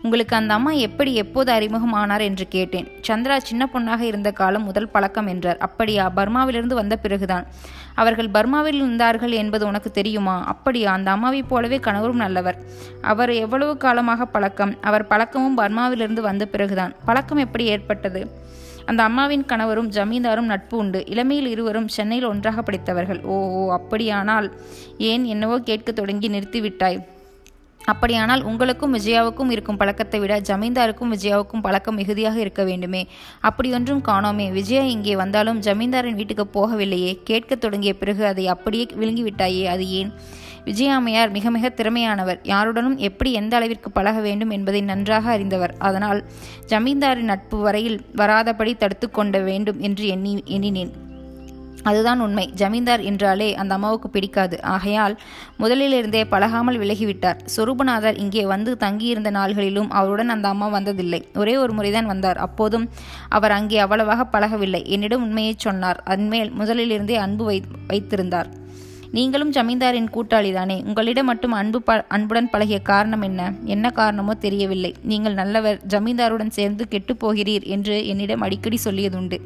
உங்களுக்கு 0.01 0.35
அந்த 0.35 0.53
அம்மா 0.53 0.71
எப்படி 0.71 1.11
எப்போது 1.15 1.51
அறிமுகம் 1.51 1.93
ஆனார் 1.93 2.21
என்று 2.21 2.47
கேட்டேன். 2.47 2.87
சந்திரா 3.07 3.37
சின்ன 3.37 3.69
பொண்ணாக 3.73 3.99
இருந்த 3.99 4.31
காலம் 4.31 4.63
முதல் 4.63 4.89
பழக்கம் 4.89 5.27
என்றார். 5.27 5.57
அப்படியா 5.57 6.11
பர்மாவிலிருந்து 6.15 6.75
வந்த 6.81 6.95
பிறகுதான். 6.95 7.47
அவர்கள் 7.95 8.29
பர்மாவில் 8.29 8.79
இருந்தார்கள் 8.81 9.31
என்பது 9.31 9.63
உனக்கு 9.67 9.91
தெரியுமா? 9.91 10.35
அப்படியா 10.45 10.91
அந்த 10.91 11.11
அம்மாவைப் 11.11 11.49
போலவே 11.49 11.79
கணவரும் 11.79 12.21
நல்லவர். 12.25 12.57
அவர் 13.01 13.33
எவ்வளவு 13.33 13.77
காலமாக 13.77 14.25
பழக்கம்? 14.25 14.75
அவர் 14.81 15.07
பழக்கமும் 15.07 15.57
பர்மாவிலிருந்து 15.57 16.21
வந்த 16.29 16.45
பிறகுதான். 16.45 16.95
பழக்கம் 17.05 17.43
எப்படி 17.45 17.65
ஏற்பட்டது? 17.65 18.21
அந்த 18.91 19.03
அம்மாவின் 19.03 19.45
கணவரும் 19.45 19.89
ஜமீன்தாரும் 19.91 20.51
நட்பு 20.53 20.75
உண்டு. 20.77 20.99
இளமையில் 21.07 21.47
இருவரும் 21.47 21.87
சென்னையில் 21.87 22.27
ஒன்றாக 22.27 22.61
படித்தவர்கள். 22.61 23.21
ஓ 23.23 23.37
ஓ 23.59 23.71
அப்படியானால் 23.71 24.47
ஏன் 24.97 25.25
என்னவோ 25.25 25.59
கேட்க 25.59 25.91
தொடங்கி 25.91 26.29
நிறுத்திவிட்டாய்? 26.29 26.99
அப்படியானால் 27.85 28.41
உங்களுக்கும் 28.43 28.93
விஜயாவுக்கும் 28.93 29.51
இருக்கும் 29.51 29.77
பழக்கத்தை 29.77 30.19
விட 30.19 30.33
ஜமீன்தாருக்கும் 30.39 31.13
விஜயாவுக்கும் 31.13 31.61
பழக்கம் 31.61 31.95
மிகுதியாக 31.95 32.39
இருக்க 32.39 32.63
வேண்டுமே. 32.63 33.07
அப்படியொன்றும் 33.41 34.03
காணோமே. 34.05 34.51
விஜயா 34.51 34.83
இங்கே 34.95 35.15
வந்தாலும் 35.15 35.59
ஜமீன்தாரின் 35.59 36.15
வீட்டுக்கு 36.15 36.45
போகவில்லையே. 36.57 37.13
கேட்கத் 37.23 37.61
தொடங்கிய 37.61 37.93
பிறகு 37.93 38.25
அதை 38.25 38.47
அப்படியே 38.47 38.85
விழுங்கிவிட்டாயே. 38.99 39.63
அது 39.65 39.85
ஏன்? 39.89 40.11
விஜயாமையார் 40.65 41.31
மிக 41.31 41.49
மிக 41.49 41.69
திறமையானவர். 41.69 42.39
யாருடனும் 42.43 42.97
எப்படி 42.97 43.31
எந்த 43.33 43.55
அளவிற்கு 43.55 43.91
பழக 43.91 44.19
வேண்டும் 44.19 44.49
என்பதை 44.49 44.81
நன்றாக 44.81 45.31
அறிந்தவர். 45.31 45.75
அதனால் 45.77 46.23
ஜமீன்தாரின் 46.67 47.31
நட்பு 47.31 47.57
வரையில் 47.57 48.01
வராதபடி 48.15 48.77
தடுத்து 48.77 49.11
கொண்ட 49.11 49.39
வேண்டும் 49.39 49.79
என்று 49.79 50.07
எண்ணி 50.07 50.43
எண்ணினேன். 50.45 51.09
அதுதான் 51.83 52.19
உண்மை. 52.19 52.51
ஜமீன்தார் 52.55 53.01
என்றாலே 53.01 53.55
அந்த 53.55 53.73
அம்மாவுக்கு 53.73 54.09
பிடிக்காது. 54.09 54.63
ஆகையால் 54.63 55.19
முதலிலிருந்தே 55.59 56.25
பழகாமல் 56.29 56.79
விலகிவிட்டார். 56.79 57.39
சொரூபநாதர் 57.57 58.17
இங்கே 58.17 58.45
வந்து 58.45 58.77
தங்கியிருந்த 58.77 59.31
நாள்களிலும் 59.31 59.89
அவருடன் 59.89 60.29
அந்த 60.29 60.47
அம்மா 60.47 60.67
வந்ததில்லை. 60.67 61.21
ஒரே 61.35 61.57
ஒரு 61.57 61.73
முறைதான் 61.73 62.05
வந்தார். 62.05 62.37
அப்போதும் 62.37 62.89
அவர் 63.29 63.51
அங்கே 63.51 63.77
அவ்வளவாக 63.77 64.25
பழகவில்லை. 64.25 64.83
என்னிடம் 64.85 65.23
உண்மையை 65.23 65.55
சொன்னார். 65.57 66.01
அன்மேல் 66.05 66.51
முதலிலிருந்தே 66.59 67.15
அன்பு 67.15 67.45
வை 67.45 67.61
வைத்திருந்தார். 67.87 68.51
நீங்களும் 69.11 69.51
ஜமீன்தாரின் 69.51 70.09
கூட்டாளிதானே. 70.15 70.75
உங்களிடம் 70.85 71.25
மட்டும் 71.25 71.51
அன்பு 71.51 71.79
ப 71.81 72.05
அன்புடன் 72.07 72.49
பழகிய 72.49 72.79
காரணம் 72.81 73.21
என்ன? 73.21 73.41
என்ன 73.65 73.89
காரணமோ 73.89 74.33
தெரியவில்லை. 74.35 74.91
நீங்கள் 75.01 75.33
நல்லவர் 75.33 75.79
ஜமீன்தாருடன் 75.87 76.53
சேர்ந்து 76.59 76.85
கெட்டுப்போகிறீர் 76.91 77.65
என்று 77.75 78.07
என்னிடம் 78.07 78.41
அடிக்கடி 78.41 78.79
சொல்லியதுண்டு. 78.83 79.39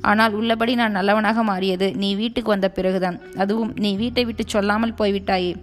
ஆனால் 0.00 0.32
உள்ளபடி 0.32 0.74
நான் 0.74 0.90
நல்லவனாக 0.90 1.42
மாறியது 1.42 1.86
நீ 1.94 2.14
வீட்டுக்கு 2.14 2.50
வந்த 2.50 2.68
பிறகுதான். 2.70 3.18
அதுவும் 3.36 3.72
நீ 3.76 3.96
வீட்டை 3.96 4.24
விட்டு 4.24 4.44
சொல்லாமல் 4.46 4.98
போய்விட்டாயே. 4.98 5.54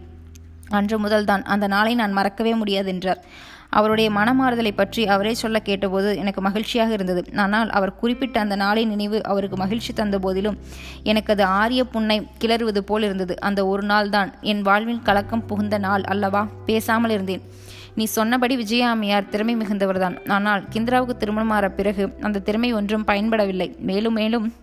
அன்று 0.70 0.98
முதல்தான். 1.00 1.44
அந்த 1.44 1.68
நாளை 1.68 1.94
நான் 1.96 2.12
மறக்கவே 2.12 2.54
முடியாது 2.54 2.90
என்றார் 2.90 3.22
அவருடைய 3.70 4.12
மனமாறுதலை 4.12 4.72
பற்றி 4.76 5.08
அவரே 5.08 5.34
சொல்ல 5.34 5.60
கேட்டபோது 5.60 6.18
எனக்கு 6.18 6.42
மகிழ்ச்சியாக 6.42 6.92
இருந்தது. 6.94 7.24
ஆனால் 7.36 7.70
அவர் 7.70 7.96
குறிப்பிட்ட 7.96 8.40
அந்த 8.40 8.56
நாளின் 8.56 8.88
நினைவு 8.88 9.24
அவருக்கு 9.24 9.58
மகிழ்ச்சி 9.58 9.94
தந்த 9.94 10.20
போதிலும் 10.20 10.58
எனக்கு 11.04 11.34
அது 11.34 11.44
ஆரிய 11.44 11.84
புண்ணை 11.84 12.28
கிளறுவது 12.44 12.78
போல் 12.78 13.04
இருந்தது. 13.04 13.40
அந்த 13.42 13.68
ஒரு 13.68 13.84
நாள் 13.84 14.10
தான் 14.10 14.32
என் 14.42 14.62
வாழ்வில் 14.62 15.02
கலக்கம் 15.02 15.46
புகுந்த 15.46 15.78
நாள் 15.78 16.04
அல்லவா? 16.04 16.48
பேசாமல் 16.66 17.10
இருந்தேன். 17.10 17.44
நீ 17.96 18.04
சொன்னபடி 18.04 18.56
விஜயாமியார் 18.58 19.30
திறமை 19.30 19.56
மிகுந்தவர்தான். 19.56 20.16
ஆனால் 20.28 20.64
கிந்திராவுக்கு 20.74 21.16
திருமணமாற 21.18 21.70
பிறகு 21.70 22.16
அந்த 22.22 22.40
திறமை 22.40 22.74
ஒன்றும் 22.74 23.06
பயன்படவில்லை. 23.08 23.80
மேலும் 23.80 24.14
மேலும் 24.14 24.54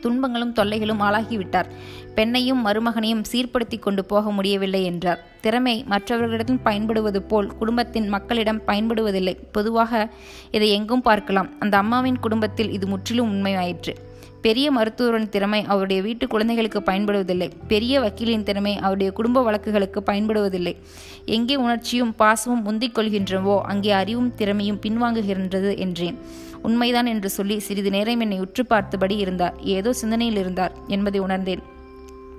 துன்பங்களும் 0.00 0.52
தொல்லைகளும் 0.52 1.02
ஆளாகிவிட்டார். 1.08 1.70
பெண்ணையும் 2.16 2.64
மருமகனையும் 2.66 3.24
சீர்படுத்தி 3.32 3.78
கொண்டு 3.78 4.04
போக 4.04 4.30
முடியவில்லை 4.30 4.84
என்றார். 4.84 5.20
திறமை 5.40 5.84
மற்றவர்களிடம் 5.88 6.62
பயன்படுவது 6.62 7.22
போல் 7.22 7.52
குடும்பத்தின் 7.56 8.08
மக்களிடம் 8.08 8.62
பயன்படுவதில்லை. 8.66 9.36
பொதுவாக 9.52 10.10
இதை 10.50 10.70
எங்கும் 10.70 11.02
பார்க்கலாம். 11.02 11.50
அந்த 11.58 11.76
அம்மாவின் 11.76 12.18
குடும்பத்தில் 12.18 12.70
இது 12.70 12.86
முற்றிலும் 12.86 13.30
உண்மையாயிற்று. 13.32 13.94
பெரிய 14.42 14.66
மருத்துவரின் 14.72 15.28
திறமை 15.28 15.64
அவருடைய 15.64 16.02
வீட்டு 16.02 16.24
குழந்தைகளுக்கு 16.26 16.80
பயன்படுவதில்லை. 16.80 17.48
பெரிய 17.68 18.00
வக்கீலின் 18.00 18.42
திறமை 18.42 18.74
அவருடைய 18.76 19.12
குடும்ப 19.12 19.42
வழக்குகளுக்கு 19.42 20.00
பயன்படுவதில்லை. 20.06 20.74
எங்கே 21.24 21.56
உணர்ச்சியும் 21.56 22.14
பாசமும் 22.18 22.62
முந்திக் 22.62 22.94
கொள்கின்றவோ 22.98 23.56
அங்கே 23.60 23.90
அறிவும் 23.90 24.34
திறமையும் 24.34 24.80
பின்வாங்குகின்றது 24.82 25.72
என்றேன். 25.78 26.18
உண்மைதான் 26.62 27.06
என்று 27.06 27.30
சொல்லி 27.30 27.58
சிறிது 27.58 27.90
நேரம் 27.90 28.20
என்னை 28.20 28.40
உற்று 28.40 28.66
பார்த்தபடி 28.66 29.16
இருந்தார். 29.16 29.54
ஏதோ 29.60 29.92
சிந்தனையில் 29.92 30.36
இருந்தார் 30.36 30.72
என்பதை 30.86 31.20
உணர்ந்தேன். 31.20 31.62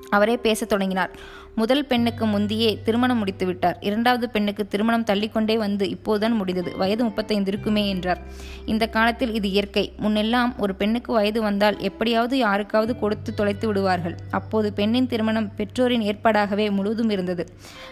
அவரே 0.10 0.38
பேசத் 0.38 0.70
தொடங்கினார். 0.70 1.12
முதல் 1.60 1.84
பெண்ணுக்கு 1.86 2.25
முந்தியே 2.25 2.70
திருமணம் 2.86 3.20
முடித்துவிட்டார். 3.22 3.78
இரண்டாவது 3.88 4.25
பெண்ணுக்கு 4.30 4.63
திருமணம் 4.74 5.06
தள்ளிக்கொண்டே 5.10 5.56
வந்து 5.58 5.86
இப்போதுதான் 5.96 6.36
முடிந்தது. 6.39 6.72
வயது 6.78 7.04
முப்பத்தைந்து 7.04 7.51
இருக்குமே 7.51 7.84
என்றார். 7.89 8.22
இந்த 8.66 8.88
காலத்தில் 8.96 9.34
இது 9.34 9.48
இயற்கை. 9.56 9.86
முன்னெல்லாம் 10.04 10.51
ஒரு 10.58 10.74
பெண்ணுக்கு 10.75 11.12
வயது 11.13 11.42
வந்தால் 11.42 11.78
எப்படியாவது 11.89 12.38
யாருக்காவது 12.38 12.96
கொடுத்து 13.00 13.34
தொலைத்து 13.34 13.68
விடுவார்கள். 13.68 14.16
அப்போது 14.32 14.70
பெண்ணின் 14.74 15.10
திருமணம் 15.13 15.50
பெற்றோரின் 15.56 16.06
ஏற்பாடாகவே 16.12 16.68
முழுவதும் 16.78 17.10
இருந்தது. 17.10 17.46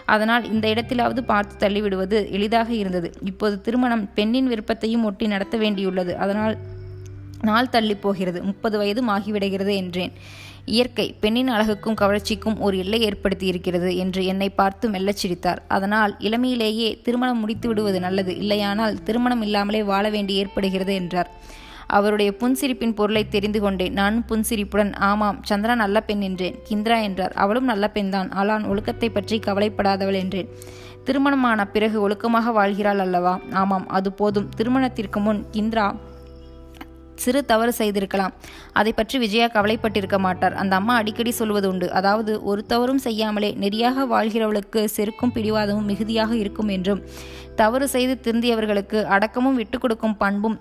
அதனால் 0.06 0.46
இந்த 0.52 0.66
இடத்திலாவது 0.74 1.22
பார்த்து 1.32 1.54
தள்ளிவிடுவது 1.64 2.18
எளிதாக 2.30 2.70
இருந்தது. 2.82 3.10
இப்போது 3.24 3.56
திருமணம் 3.60 4.04
பெண்ணின் 4.14 4.50
விருப்பத்தையும் 4.52 5.06
ஒட்டி 5.10 5.26
நடத்த 5.26 5.56
வேண்டியுள்ளது. 5.58 6.14
அதனால் 6.24 6.56
நாள் 7.48 7.72
தள்ளி 7.74 7.94
போகிறது. 7.94 8.38
முப்பது 8.42 8.76
வயதும் 8.78 9.10
ஆகிவிடுகிறது 9.14 9.72
என்றேன். 9.76 10.12
இயற்கை 10.74 11.06
பெண்ணின் 11.22 11.50
அழகுக்கும் 11.54 11.98
கவர்ச்சிக்கும் 12.00 12.56
ஒரு 12.66 12.76
எல்லை 12.82 12.98
ஏற்படுத்தி 13.08 13.46
இருக்கிறது 13.52 13.90
என்று 13.96 14.22
என்னை 14.32 14.48
பார்த்து 14.60 14.86
மெல்லச் 14.94 15.20
சிரித்தார். 15.22 15.60
அதனால் 15.76 16.12
இளமையிலேயே 16.26 16.88
திருமணம் 17.06 17.40
முடித்து 17.42 17.68
விடுவது 17.68 18.00
நல்லது 18.06 18.34
இல்லையானால் 18.42 18.96
திருமணம் 19.06 19.44
இல்லாமலே 19.46 19.82
வாழ 19.92 20.04
வேண்டி 20.16 20.34
ஏற்படுகிறது 20.34 20.94
என்றார். 20.94 21.30
அவருடைய 21.98 22.30
புன்சிரிப்பின் 22.40 22.96
பொருளை 22.96 23.22
தெரிந்து 23.28 23.60
கொண்டேன் 23.60 23.94
நானும் 23.98 24.26
புன்சிரிப்புடன் 24.30 24.92
ஆமாம் 25.10 25.38
சந்திரா 25.50 25.74
நல்ல 25.82 26.00
பெண் 26.00 26.24
என்றேன் 26.28 26.58
கிந்திரா 26.68 26.98
என்றார். 27.02 27.36
அவளும் 27.44 27.70
நல்ல 27.70 27.84
பெண்தான் 27.88 28.28
ஆளான் 28.40 28.66
ஒழுக்கத்தை 28.72 29.08
பற்றி 29.10 29.38
கவலைப்படாதவள் 29.46 30.20
என்றேன். 30.22 30.50
திருமணமான 31.06 31.60
பிறகு 31.74 31.96
ஒழுக்கமாக 32.06 32.52
வாழ்கிறாள் 32.58 33.00
அல்லவா? 33.04 33.34
ஆமாம் 33.60 33.86
அது 33.98 34.08
போதும். 34.12 34.48
திருமணத்திற்கு 34.56 35.20
முன் 35.26 35.40
கிந்திரா 35.52 35.86
சிறு 37.24 37.40
தவறு 37.50 37.72
செய்திருக்கலாம். 37.80 38.34
அதை 38.80 38.92
பற்றி 38.92 39.16
விஜயா 39.24 39.48
கவலைப்பட்டிருக்க 39.56 40.18
மாட்டார். 40.26 40.56
அந்த 40.62 40.74
அம்மா 40.80 40.96
அடிக்கடி 41.00 41.34
சொல்வது 41.40 41.68
உண்டு 41.72 41.88
அதாவது 42.00 42.34
ஒரு 42.50 42.62
தவறும் 42.72 43.04
செய்யாமலே 43.06 43.52
நெறியாக 43.64 44.06
வாழ்கிறவளுக்கு 44.14 44.82
செருக்கும் 44.96 45.34
பிடிவாதமும் 45.36 45.90
மிகுதியாக 45.92 46.32
இருக்கும் 46.42 46.72
என்றும் 46.78 47.04
தவறு 47.62 47.86
செய்து 47.94 48.16
திருந்தியவர்களுக்கு 48.24 48.98
அடக்கமும் 49.14 49.60
விட்டுக் 49.60 49.84
கொடுக்கும் 49.84 50.18
பண்பும் 50.24 50.58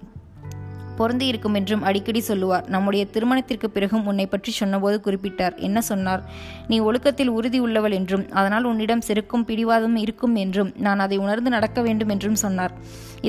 பொருந்தி 0.99 1.25
இருக்கும் 1.31 1.55
என்றும் 1.57 1.83
அடிக்கடி 1.87 2.21
சொல்லுவார். 2.27 2.63
நம்முடைய 2.73 3.03
திருமணத்திற்கு 3.15 3.67
பிறகும் 3.73 4.07
உன்னை 4.09 4.25
பற்றி 4.27 4.51
சொன்னபோது 4.59 4.97
குறிப்பிட்டார். 5.05 5.55
என்ன 5.67 5.79
சொன்னார்? 5.89 6.21
நீ 6.69 6.77
ஒழுக்கத்தில் 6.87 7.31
உறுதி 7.37 7.59
உள்ளவள் 7.65 7.95
என்றும் 7.97 8.23
அதனால் 8.39 8.67
உன்னிடம் 8.71 9.03
செருக்கும் 9.07 9.45
பிடிவாதம் 9.49 9.97
இருக்கும் 10.03 10.35
என்றும் 10.43 10.71
நான் 10.85 11.03
அதை 11.05 11.19
உணர்ந்து 11.25 11.51
நடக்க 11.55 11.81
வேண்டும் 11.87 12.13
என்றும் 12.15 12.39
சொன்னார். 12.43 12.73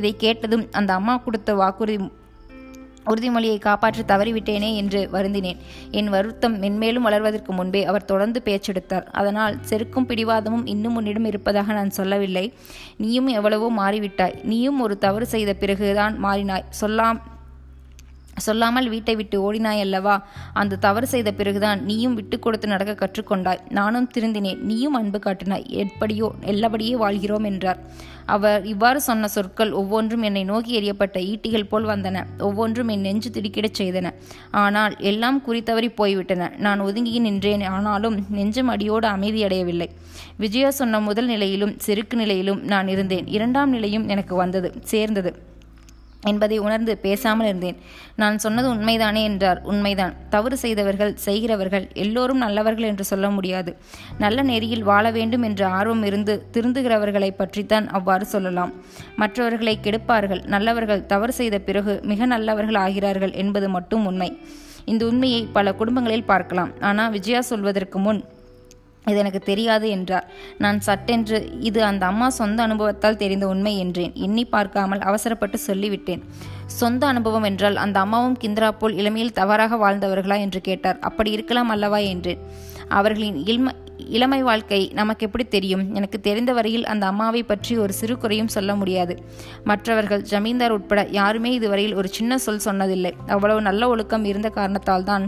இதை 0.00 0.12
கேட்டதும் 0.25 0.64
அந்த 0.80 0.92
அம்மா 0.94 1.16
கொடுத்த 1.26 1.54
வாக்குறுதி 1.54 1.99
உறுதிமொழியை 3.08 3.58
காப்பாற்ற 3.58 4.16
தவறிவிட்டேனே 4.16 4.74
என்று 4.74 5.08
வருந்தினேன். 5.12 5.56
என் 5.90 6.08
வருத்தம் 6.08 6.62
மென்மேலும் 6.62 7.06
வளர்வதற்கு 7.08 7.52
முன்பே 7.52 7.84
அவர் 7.84 8.04
தொடர்ந்து 8.04 8.42
பேச்செடுத்தார். 8.44 9.06
அதனால் 9.12 9.56
செருக்கும் 9.68 10.08
பிடிவாதமும் 10.08 10.66
இன்னும் 10.66 10.96
உன்னிடம் 10.96 11.24
இருப்பதாக 11.24 11.72
நான் 11.72 11.90
சொல்லவில்லை. 11.90 12.52
நீயும் 12.96 13.26
எவ்வளவோ 13.26 13.70
மாறிவிட்டாய். 13.78 14.44
நீயும் 14.44 14.80
ஒரு 14.80 14.98
தவறு 14.98 15.26
செய்த 15.26 15.52
பிறகுதான் 15.52 16.24
மாறினாய். 16.24 16.64
சொல்லாம் 16.80 17.20
சொல்லாமல் 18.47 18.88
வீட்டை 18.88 19.16
விட்டு 19.16 19.37
ஓடினாய் 19.42 19.80
அல்லவா 19.80 20.14
அந்த 20.52 20.76
தவறு 20.76 21.07
செய்த 21.07 21.33
பிறகுதான் 21.33 21.80
நீயும் 21.85 22.14
விட்டு 22.14 22.38
கொடுத்து 22.38 22.68
நடக்க 22.68 22.92
கற்றுக்கொண்டாய். 23.02 23.62
நானும் 23.68 24.11
திருந்தினேன். 24.14 24.61
நீயும் 24.61 24.95
அன்பு 24.95 25.18
காட்டினாய். 25.18 25.66
எப்படியோ 25.85 26.28
எல்லாபடியே 26.52 26.95
வாழ்கிறோம் 26.97 27.45
என்றார். 27.45 27.80
அவர் 28.26 28.64
இவ்வாறு 28.66 29.00
சொன்ன 29.00 29.28
சொற்கள் 29.28 29.71
ஒவ்வொன்றும் 29.73 30.23
என்னை 30.23 30.45
நோக்கி 30.45 30.73
எறியப்பட்ட 30.80 31.18
ஈட்டிகள் 31.33 31.68
போல் 31.68 31.87
வந்தன. 31.87 32.25
ஒவ்வொன்றும் 32.38 32.88
என் 32.88 33.00
நெஞ்சு 33.00 33.30
திடுக்கிடச் 33.30 33.78
செய்தன. 33.80 34.12
ஆனால் 34.50 34.97
எல்லாம் 35.11 35.42
குறித்தவறி 35.47 35.90
போய்விட்டன. 35.95 36.50
நான் 36.59 36.80
ஒதுங்கி 36.80 37.18
நின்றேன். 37.18 37.62
ஆனாலும் 37.62 38.26
நெஞ்சம் 38.30 38.68
அடியோடு 38.68 39.09
அமைதியடையவில்லை 39.09 39.88
விஜயா 40.37 40.71
சொன்ன 40.71 41.00
முதல் 41.00 41.26
நிலையிலும் 41.26 41.76
செருக்கு 41.78 42.16
நிலையிலும் 42.16 42.61
நான் 42.64 42.88
இருந்தேன். 42.88 43.26
இரண்டாம் 43.26 43.71
நிலையும் 43.71 44.09
எனக்கு 44.09 44.35
வந்தது 44.35 44.68
சேர்ந்தது. 44.85 45.33
என்பதை 46.22 46.58
உணர்ந்து 46.58 46.98
பேசாமல் 46.98 47.46
இருந்தேன். 47.46 47.76
நான் 48.16 48.38
சொன்னது 48.38 48.75
உண்மைதானே 48.75 49.22
என்றார். 49.22 49.60
உண்மைதான். 49.64 50.14
தவறு 50.30 50.56
செய்தவர்கள் 50.56 51.14
செய்கிறவர்கள் 51.16 51.88
எல்லோரும் 51.94 52.38
நல்லவர்கள் 52.38 52.84
என்று 52.84 53.04
சொல்ல 53.04 53.30
முடியாது. 53.30 53.76
நல்ல 54.18 54.42
நெறியில் 54.42 54.82
வாழ 54.82 55.10
வேண்டும் 55.10 55.42
என்ற 55.42 55.68
ஆர்வம் 55.68 56.02
இருந்து 56.02 56.46
திருந்துகிறவர்களை 56.52 57.30
பற்றித்தான் 57.30 57.88
அவ்வாறு 57.88 58.26
சொல்லலாம். 58.26 58.72
மற்றவர்களை 59.16 59.78
கெடுப்பார்கள். 59.82 60.44
நல்லவர்கள் 60.46 61.06
தவறு 61.06 61.32
செய்த 61.32 61.58
பிறகு 61.58 62.00
மிக 62.04 62.26
நல்லவர்கள் 62.26 62.75
ஆகிறார்கள் 62.75 63.32
என்பது 63.32 63.68
மட்டும் 63.68 64.06
உண்மை. 64.06 64.38
இந்த 64.84 65.06
உண்மையை 65.06 65.48
பல 65.52 65.75
குடும்பங்களில் 65.75 66.25
பார்க்கலாம். 66.25 66.72
ஆனால் 66.80 67.10
விஜயா 67.10 67.40
சொல்வதற்கு 67.40 67.98
முன் 67.98 68.25
இது 69.06 69.18
எனக்கு 69.22 69.40
தெரியாது 69.50 69.86
என்றார். 69.96 70.26
நான் 70.64 70.78
சட்டென்று 70.80 71.38
இது 71.68 71.80
அந்த 71.90 72.04
அம்மா 72.06 72.28
சொந்த 72.40 72.62
அனுபவத்தால் 72.62 73.20
தெரிந்த 73.22 73.44
உண்மை 73.52 73.74
என்றேன். 73.78 74.14
எண்ணி 74.26 74.44
பார்க்காமல் 74.54 75.04
அவசரப்பட்டு 75.08 75.58
சொல்லிவிட்டேன். 75.66 76.22
சொந்த 76.80 77.02
அனுபவம் 77.06 77.46
என்றால் 77.50 77.76
அந்த 77.84 77.98
அம்மாவும் 78.04 78.38
கிந்திரா 78.42 78.70
போல் 78.80 78.98
இளமையில் 79.00 79.36
தவறாக 79.40 79.76
வாழ்ந்தவர்களா 79.84 80.38
என்று 80.46 80.60
கேட்டார். 80.60 80.98
அப்படி 81.10 81.30
இருக்கலாம் 81.36 81.72
அல்லவா 81.76 82.00
என்றேன் 82.12 82.42
அவர்களின் 82.98 83.38
இல்ம 83.52 83.72
இளமை 84.16 84.38
வாழ்க்கை 84.48 84.78
நமக்கு 84.98 85.22
எப்படி 85.26 85.44
தெரியும்? 85.54 85.82
எனக்கு 85.98 86.18
தெரிந்த 86.26 86.50
வரையில் 86.58 86.86
அந்த 86.92 87.04
அம்மாவை 87.12 87.42
பற்றி 87.42 87.72
ஒரு 87.84 87.92
சிறு 88.00 88.14
குறையும் 88.22 88.54
சொல்ல 88.54 88.74
முடியாது. 88.80 89.14
மற்றவர்கள் 89.70 90.22
ஜமீன்தார் 90.32 90.74
உட்பட 90.76 91.02
யாருமே 91.18 91.50
இதுவரையில் 91.58 91.98
ஒரு 92.00 92.08
சின்ன 92.18 92.38
சொல் 92.44 92.64
சொன்னதில்லை. 92.68 93.12
அவ்வளவு 93.36 93.62
நல்ல 93.68 93.88
ஒழுக்கம் 93.94 94.24
இருந்த 94.24 94.50
காரணத்தால் 94.58 95.08
தான் 95.10 95.26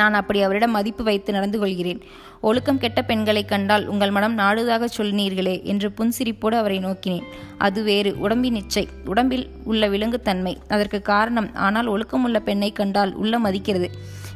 நான் 0.00 0.18
அப்படி 0.20 0.38
அவரிடம் 0.46 0.74
மதிப்பு 0.76 1.02
வைத்து 1.08 1.30
நடந்து 1.36 1.58
கொள்கிறேன். 1.60 2.00
ஒழுக்கம் 2.40 2.78
கெட்ட 2.78 3.02
பெண்களை 3.02 3.44
கண்டால் 3.44 3.86
உங்கள் 3.86 4.10
மனம் 4.10 4.38
நாடுதாக 4.38 4.84
சொல்லினீர்களே 4.96 5.62
என்று 5.62 5.92
புன்சிரிப்போடு 5.96 6.54
அவரை 6.54 6.78
நோக்கினேன். 6.78 7.22
அது 7.58 7.82
வேறு. 7.82 8.18
உடம்பின் 8.18 8.54
இச்சை 8.54 8.88
உடம்பில் 9.04 9.50
உள்ள 9.64 9.88
விலங்குத்தன்மை 9.88 10.56
அதற்கு 10.68 11.02
காரணம் 11.02 11.54
ஆனால் 11.54 11.88
ஒழுக்கமுள்ள 11.88 12.38
பெண்ணை 12.38 12.72
கண்டால் 12.72 13.14
உள்ள 13.14 13.38
மதிக்கிறது. 13.38 13.90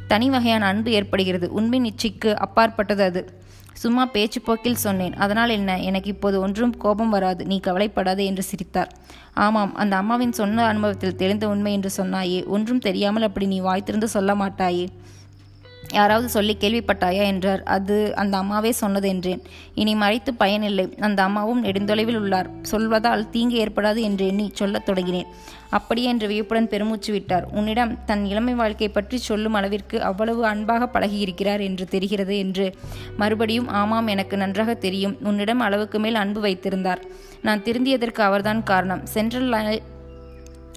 தனி 0.09 0.31
வகையான 0.31 0.67
அன்பு 0.67 0.91
ஏற்படுகிறது. 0.91 1.53
உண்மை 1.53 1.81
இச்சைக்கு 1.81 2.35
அப்பாற்பட்டது 2.35 3.03
அது. 3.03 3.39
சும்மா 3.73 4.07
பேச்சு 4.07 4.41
போக்கில் 4.41 4.75
சொன்னேன். 4.75 5.15
அதனால் 5.15 5.49
என்ன? 5.49 5.81
எனக்கு 5.81 6.09
இப்போது 6.09 6.41
ஒன்றும் 6.41 6.77
கோபம் 6.77 7.11
வராது. 7.11 7.47
நீ 7.47 7.61
கவலைப்படாதே 7.61 8.25
என்று 8.25 8.43
சிரித்தார். 8.43 8.95
ஆமாம் 9.35 9.75
அந்த 9.75 9.97
அம்மாவின் 9.97 10.33
சொன்ன 10.33 10.65
அனுபவத்தில் 10.65 11.17
தெரிந்த 11.17 11.49
உண்மை 11.49 11.73
என்று 11.73 11.91
சொன்னாயே. 11.97 12.47
ஒன்றும் 12.47 12.79
தெரியாமல் 12.79 13.23
அப்படி 13.23 13.47
நீ 13.47 13.61
வாய்த்திருந்து 13.61 14.05
சொல்ல 14.05 14.35
மாட்டாயே. 14.35 14.87
யாராவது 15.93 16.29
சொல்லி 16.29 16.57
கேள்விப்பட்டாயா 16.61 17.25
என்றார். 17.25 17.63
அது 17.63 18.17
அந்த 18.17 18.37
அம்மாவே 18.37 18.73
சொன்னது 18.73 19.09
என்றேன். 19.09 19.43
இனி 19.75 19.95
மறைத்து 19.95 20.35
பயனில்லை. 20.35 20.95
அந்த 21.01 21.23
அம்மாவும் 21.23 21.65
நெடுந்தொலைவில் 21.65 22.17
உள்ளார். 22.17 22.51
சொல்வதால் 22.71 23.31
தீங்கு 23.31 23.65
ஏற்படாது 23.65 24.01
என்று 24.01 24.27
எண்ணி 24.27 24.51
சொல்லத் 24.55 24.89
தொடங்கினேன். 24.91 25.27
அப்படியே 25.71 26.07
என்று 26.07 26.27
வியப்புடன் 26.29 26.69
பெருமூச்சு 26.69 27.13
விட்டார். 27.13 27.45
உன்னிடம் 27.53 28.05
தன் 28.05 28.25
இளமை 28.25 28.55
வாழ்க்கை 28.55 28.89
பற்றி 28.89 29.17
சொல்லும் 29.17 29.55
அளவிற்கு 29.55 30.03
அவ்வளவு 30.03 30.45
அன்பாக 30.45 30.89
பழகியிருக்கிறார் 30.95 31.61
என்று 31.61 31.87
தெரிகிறது 31.87 32.39
என்று 32.39 32.75
மறுபடியும் 33.17 33.69
ஆமாம் 33.69 34.07
எனக்கு 34.07 34.37
நன்றாக 34.37 34.75
தெரியும். 34.75 35.17
உன்னிடம் 35.23 35.61
அளவுக்கு 35.61 35.99
மேல் 35.99 36.15
அன்பு 36.15 36.41
வைத்திருந்தார். 36.41 37.05
நான் 37.43 37.61
திருந்தியதற்கு 37.61 38.21
அவர்தான் 38.21 38.63
காரணம். 38.63 39.07
சென்ட்ரல் 39.07 39.81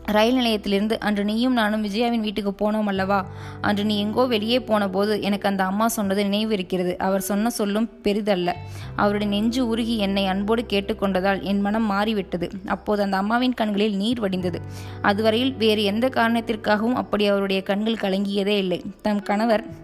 ரயில் 0.06 0.36
நிலையத்திலிருந்து 0.36 1.00
அன்று 1.00 1.26
நீயும் 1.26 1.54
நானும் 1.54 1.86
விஜயாவின் 1.86 2.20
வீட்டுக்கு 2.20 2.72
போனோம் 2.72 2.84
அல்லவா? 2.84 3.26
அன்று 3.62 3.86
நீ 3.86 4.00
எங்கோ 4.00 4.26
வெளியே 4.26 4.60
போனபோது 4.60 5.22
எனக்கு 5.22 5.48
அந்த 5.48 5.64
அம்மா 5.64 5.88
சொன்னது 5.88 6.24
நினைவு 6.24 6.54
இருக்கிறது. 6.54 6.98
அவர் 6.98 7.22
சொன்ன 7.22 7.50
சொல்லும் 7.50 7.90
பெரிதல்ல. 8.04 8.54
அவருடைய 8.96 9.34
நெஞ்சு 9.34 9.68
உருகி 9.68 9.98
என்னை 9.98 10.28
அன்போடு 10.28 10.66
கேட்டுக்கொண்டதால் 10.70 11.42
என் 11.42 11.62
மனம் 11.62 11.84
மாறிவிட்டது. 11.84 12.50
அப்போது 12.66 13.04
அந்த 13.04 13.18
அம்மாவின் 13.18 13.54
கண்களில் 13.54 13.96
நீர் 13.96 14.22
வடிந்தது. 14.22 14.62
அதுவரையில் 15.02 15.54
வேறு 15.54 15.84
எந்த 15.84 16.10
காரணத்திற்காகவும் 16.10 16.94
அப்படி 16.94 17.28
அவருடைய 17.28 17.62
கண்கள் 17.62 17.94
கலங்கியதே 17.94 18.58
இல்லை. 18.58 18.82
தம் 19.02 19.22
கணவர் 19.22 19.82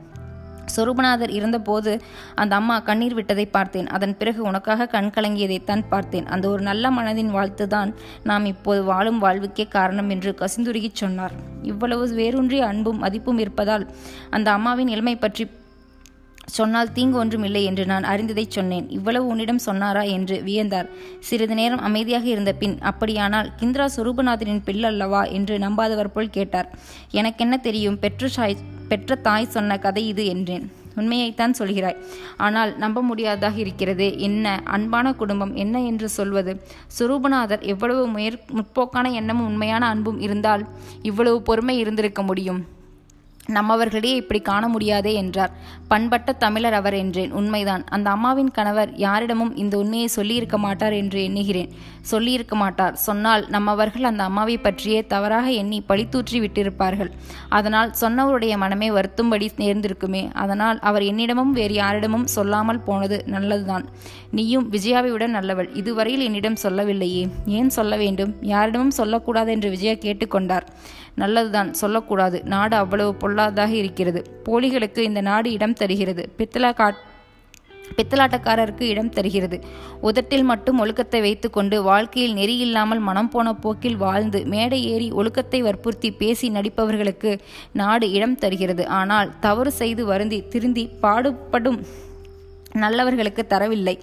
சொரூபநாதர் 0.76 1.30
இருந்தபோது 1.30 2.02
அந்த 2.36 2.56
அம்மா 2.56 2.80
கண்ணீர் 2.80 3.14
விட்டதை 3.14 3.46
பார்த்தேன். 3.46 3.88
அதன் 3.88 4.18
பிறகு 4.18 4.44
உனக்காக 4.44 4.86
கண் 4.86 5.12
கலங்கியதைத்தான் 5.16 5.84
பார்த்தேன். 5.90 6.28
அந்த 6.28 6.50
ஒரு 6.50 6.62
நல்ல 6.62 6.90
மனதின் 6.90 7.32
வாழ்த்து 7.32 7.68
தான் 7.68 7.94
நாம் 8.24 8.46
இப்போது 8.46 8.84
வாழும் 8.84 9.22
வாழ்வுக்கே 9.24 9.68
காரணம் 9.68 10.10
என்று 10.10 10.36
கசிந்துருகிச் 10.40 11.02
சொன்னார். 11.04 11.32
இவ்வளவு 11.62 12.14
வேரூன்றிய 12.14 12.66
அன்பும் 12.66 12.98
மதிப்பும் 12.98 13.38
இருப்பதால் 13.38 13.88
அந்த 14.30 14.52
அம்மாவின் 14.52 14.88
இளமை 14.88 15.16
பற்றி 15.16 15.58
சொன்னால் 16.50 16.92
தீங்கு 16.92 17.18
ஒன்றும் 17.18 17.44
இல்லை 17.44 17.64
என்று 17.64 17.86
நான் 17.86 18.04
அறிந்ததை 18.04 18.46
சொன்னேன். 18.50 18.90
இவ்வளவு 18.90 19.28
உன்னிடம் 19.28 19.58
சொன்னாரா 19.58 20.02
என்று 20.02 20.42
வியந்தார். 20.46 20.90
சிறிது 21.20 21.56
நேரம் 21.56 21.80
அமைதியாக 21.80 22.28
இருந்த 22.30 22.54
பின் 22.54 22.78
அப்படியானால் 22.82 23.52
கிந்திரா 23.60 23.88
சுரூபநாதனின் 23.96 24.66
பிள்ளல்லவா 24.66 25.32
என்று 25.32 25.58
நம்பாதவர் 25.58 26.14
போல் 26.14 26.30
கேட்டார். 26.30 26.70
எனக்கென்ன 27.12 27.58
தெரியும்? 27.58 28.00
பெற்ற 28.00 28.28
சாய் 28.28 28.58
பெற்ற 28.88 29.16
தாய் 29.16 29.46
சொன்ன 29.46 29.78
கதை 29.78 30.08
இது 30.08 30.26
என்றேன். 30.26 30.72
உண்மையைத்தான் 30.96 31.54
சொல்கிறாய். 31.60 31.98
ஆனால் 32.38 32.78
நம்ப 32.78 33.02
முடியாததாக 33.02 33.58
இருக்கிறது. 33.58 34.20
என்ன? 34.20 34.62
அன்பான 34.66 35.14
குடும்பம் 35.14 35.56
என்ன 35.56 35.82
என்று 35.82 36.10
சொல்வது? 36.10 36.62
சுரூபநாதர் 37.00 37.62
எவ்வளவு 37.62 38.08
முயற் 38.08 38.40
முற்போக்கான 38.54 39.12
எண்ணமும் 39.12 39.46
உண்மையான 39.46 39.88
அன்பும் 39.88 40.20
இருந்தால் 40.20 40.66
இவ்வளவு 41.02 41.42
பொறுமை 41.42 41.78
இருந்திருக்க 41.78 42.22
முடியும். 42.22 42.78
நம்மவர்களிடையே 43.50 44.16
இப்படி 44.16 44.40
காண 44.40 44.68
முடியாதே 44.68 45.14
என்றார். 45.14 45.52
பண்பட்ட 45.88 46.32
தமிழர் 46.32 46.74
அவர் 46.74 46.94
என்றேன். 46.94 47.32
உண்மைதான். 47.32 47.84
அந்த 47.90 48.10
அம்மாவின் 48.10 48.52
கணவர் 48.52 48.92
யாரிடமும் 48.96 49.56
இந்த 49.56 49.78
உண்மையை 49.78 50.08
சொல்லியிருக்க 50.08 50.58
மாட்டார் 50.58 50.94
என்று 50.94 51.24
எண்ணுகிறேன். 51.24 51.72
சொல்லியிருக்க 52.02 52.56
மாட்டார். 52.56 52.96
சொன்னால் 52.96 53.50
நம்மவர்கள் 53.50 54.04
அந்த 54.04 54.24
அம்மாவை 54.24 54.58
பற்றியே 54.58 55.06
தவறாக 55.06 55.50
எண்ணி 55.50 55.84
பழித்தூற்றி 55.90 56.38
விட்டிருப்பார்கள். 56.40 57.12
அதனால் 57.50 57.94
சொன்னவருடைய 58.02 58.58
மனமே 58.58 58.92
வருத்தும்படி 58.92 59.52
நேர்ந்திருக்குமே. 59.58 60.32
அதனால் 60.34 60.80
அவர் 60.80 61.02
என்னிடமும் 61.02 61.56
வேறு 61.60 61.74
யாரிடமும் 61.74 62.28
சொல்லாமல் 62.28 62.80
போனது 62.80 63.24
நல்லதுதான். 63.26 63.86
நீயும் 64.32 64.72
விஜயாவை 64.72 65.12
விட 65.12 65.28
நல்லவள். 65.28 65.70
இதுவரையில் 65.74 66.24
என்னிடம் 66.24 66.56
சொல்லவில்லையே. 66.56 67.28
ஏன் 67.46 67.70
சொல்ல 67.70 67.96
வேண்டும்? 67.96 68.34
யாரிடமும் 68.42 68.98
சொல்லக்கூடாது 69.02 69.52
என்று 69.52 69.70
விஜயா 69.70 69.94
கேட்டுக்கொண்டார். 69.94 70.68
நல்லதுதான் 71.22 71.70
சொல்லக்கூடாது. 71.82 72.38
நாடு 72.54 72.76
அவ்வளவு 72.84 73.12
பொல்லாததாக 73.22 73.74
இருக்கிறது. 73.82 74.22
போலிகளுக்கு 74.48 75.02
இந்த 75.10 75.22
நாடு 75.30 75.50
இடம் 75.58 75.80
தருகிறது. 75.82 76.26
பித்தளா 76.40 76.72
காட் 76.82 77.00
பித்தலாட்டக்காரருக்கு 77.98 78.86
இடம் 78.94 79.12
தருகிறது. 79.16 79.58
உதட்டில் 80.08 80.44
மட்டும் 80.50 80.80
ஒழுக்கத்தை 80.84 81.20
வைத்துக்கொண்டு 81.26 81.78
வாழ்க்கையில் 81.88 82.36
நெறி 82.40 82.56
இல்லாமல் 82.66 83.02
மனம் 83.08 83.32
போன 83.34 83.54
போக்கில் 83.64 83.98
வாழ்ந்து 84.04 84.40
மேடை 84.54 84.80
ஏறி 84.92 85.08
ஒழுக்கத்தை 85.20 85.60
வற்புறுத்தி 85.68 86.12
பேசி 86.22 86.50
நடிப்பவர்களுக்கு 86.58 87.32
நாடு 87.82 88.08
இடம் 88.18 88.38
தருகிறது. 88.44 88.86
ஆனால் 89.00 89.32
தவறு 89.46 89.74
செய்து 89.82 90.06
வருந்தி 90.12 90.40
திருந்தி 90.54 90.86
பாடுபடும் 91.06 91.80
நல்லவர்களுக்கு 92.84 93.46
தரவில்லை. 93.54 93.96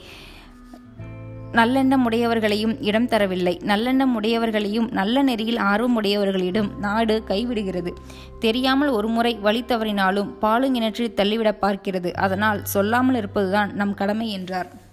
நல்லெண்ணம் 1.52 2.04
உடையவர்களையும் 2.04 2.82
இடம் 2.82 3.09
தரவில்லை. 3.09 3.59
நல்லெண்ணம் 3.64 4.14
உடையவர்களையும் 4.14 4.88
நல்ல 4.92 5.22
நெறியில் 5.22 5.59
ஆர்வம் 5.59 6.02
உடையவர்களிடம் 6.02 6.78
நாடு 6.78 7.22
கைவிடுகிறது. 7.28 7.92
தெரியாமல் 8.38 8.88
ஒருமுறை 8.88 9.35
வழி 9.35 9.64
தவறினாலும் 9.68 10.32
பாலுங்கிணற்றில் 10.42 11.14
தள்ளிவிட 11.14 11.59
பார்க்கிறது. 11.61 12.12
அதனால் 12.12 12.64
சொல்லாமல் 12.64 13.16
இருப்பதுதான் 13.16 13.74
நம் 13.74 13.94
கடமை 13.94 14.30
என்றார். 14.30 14.85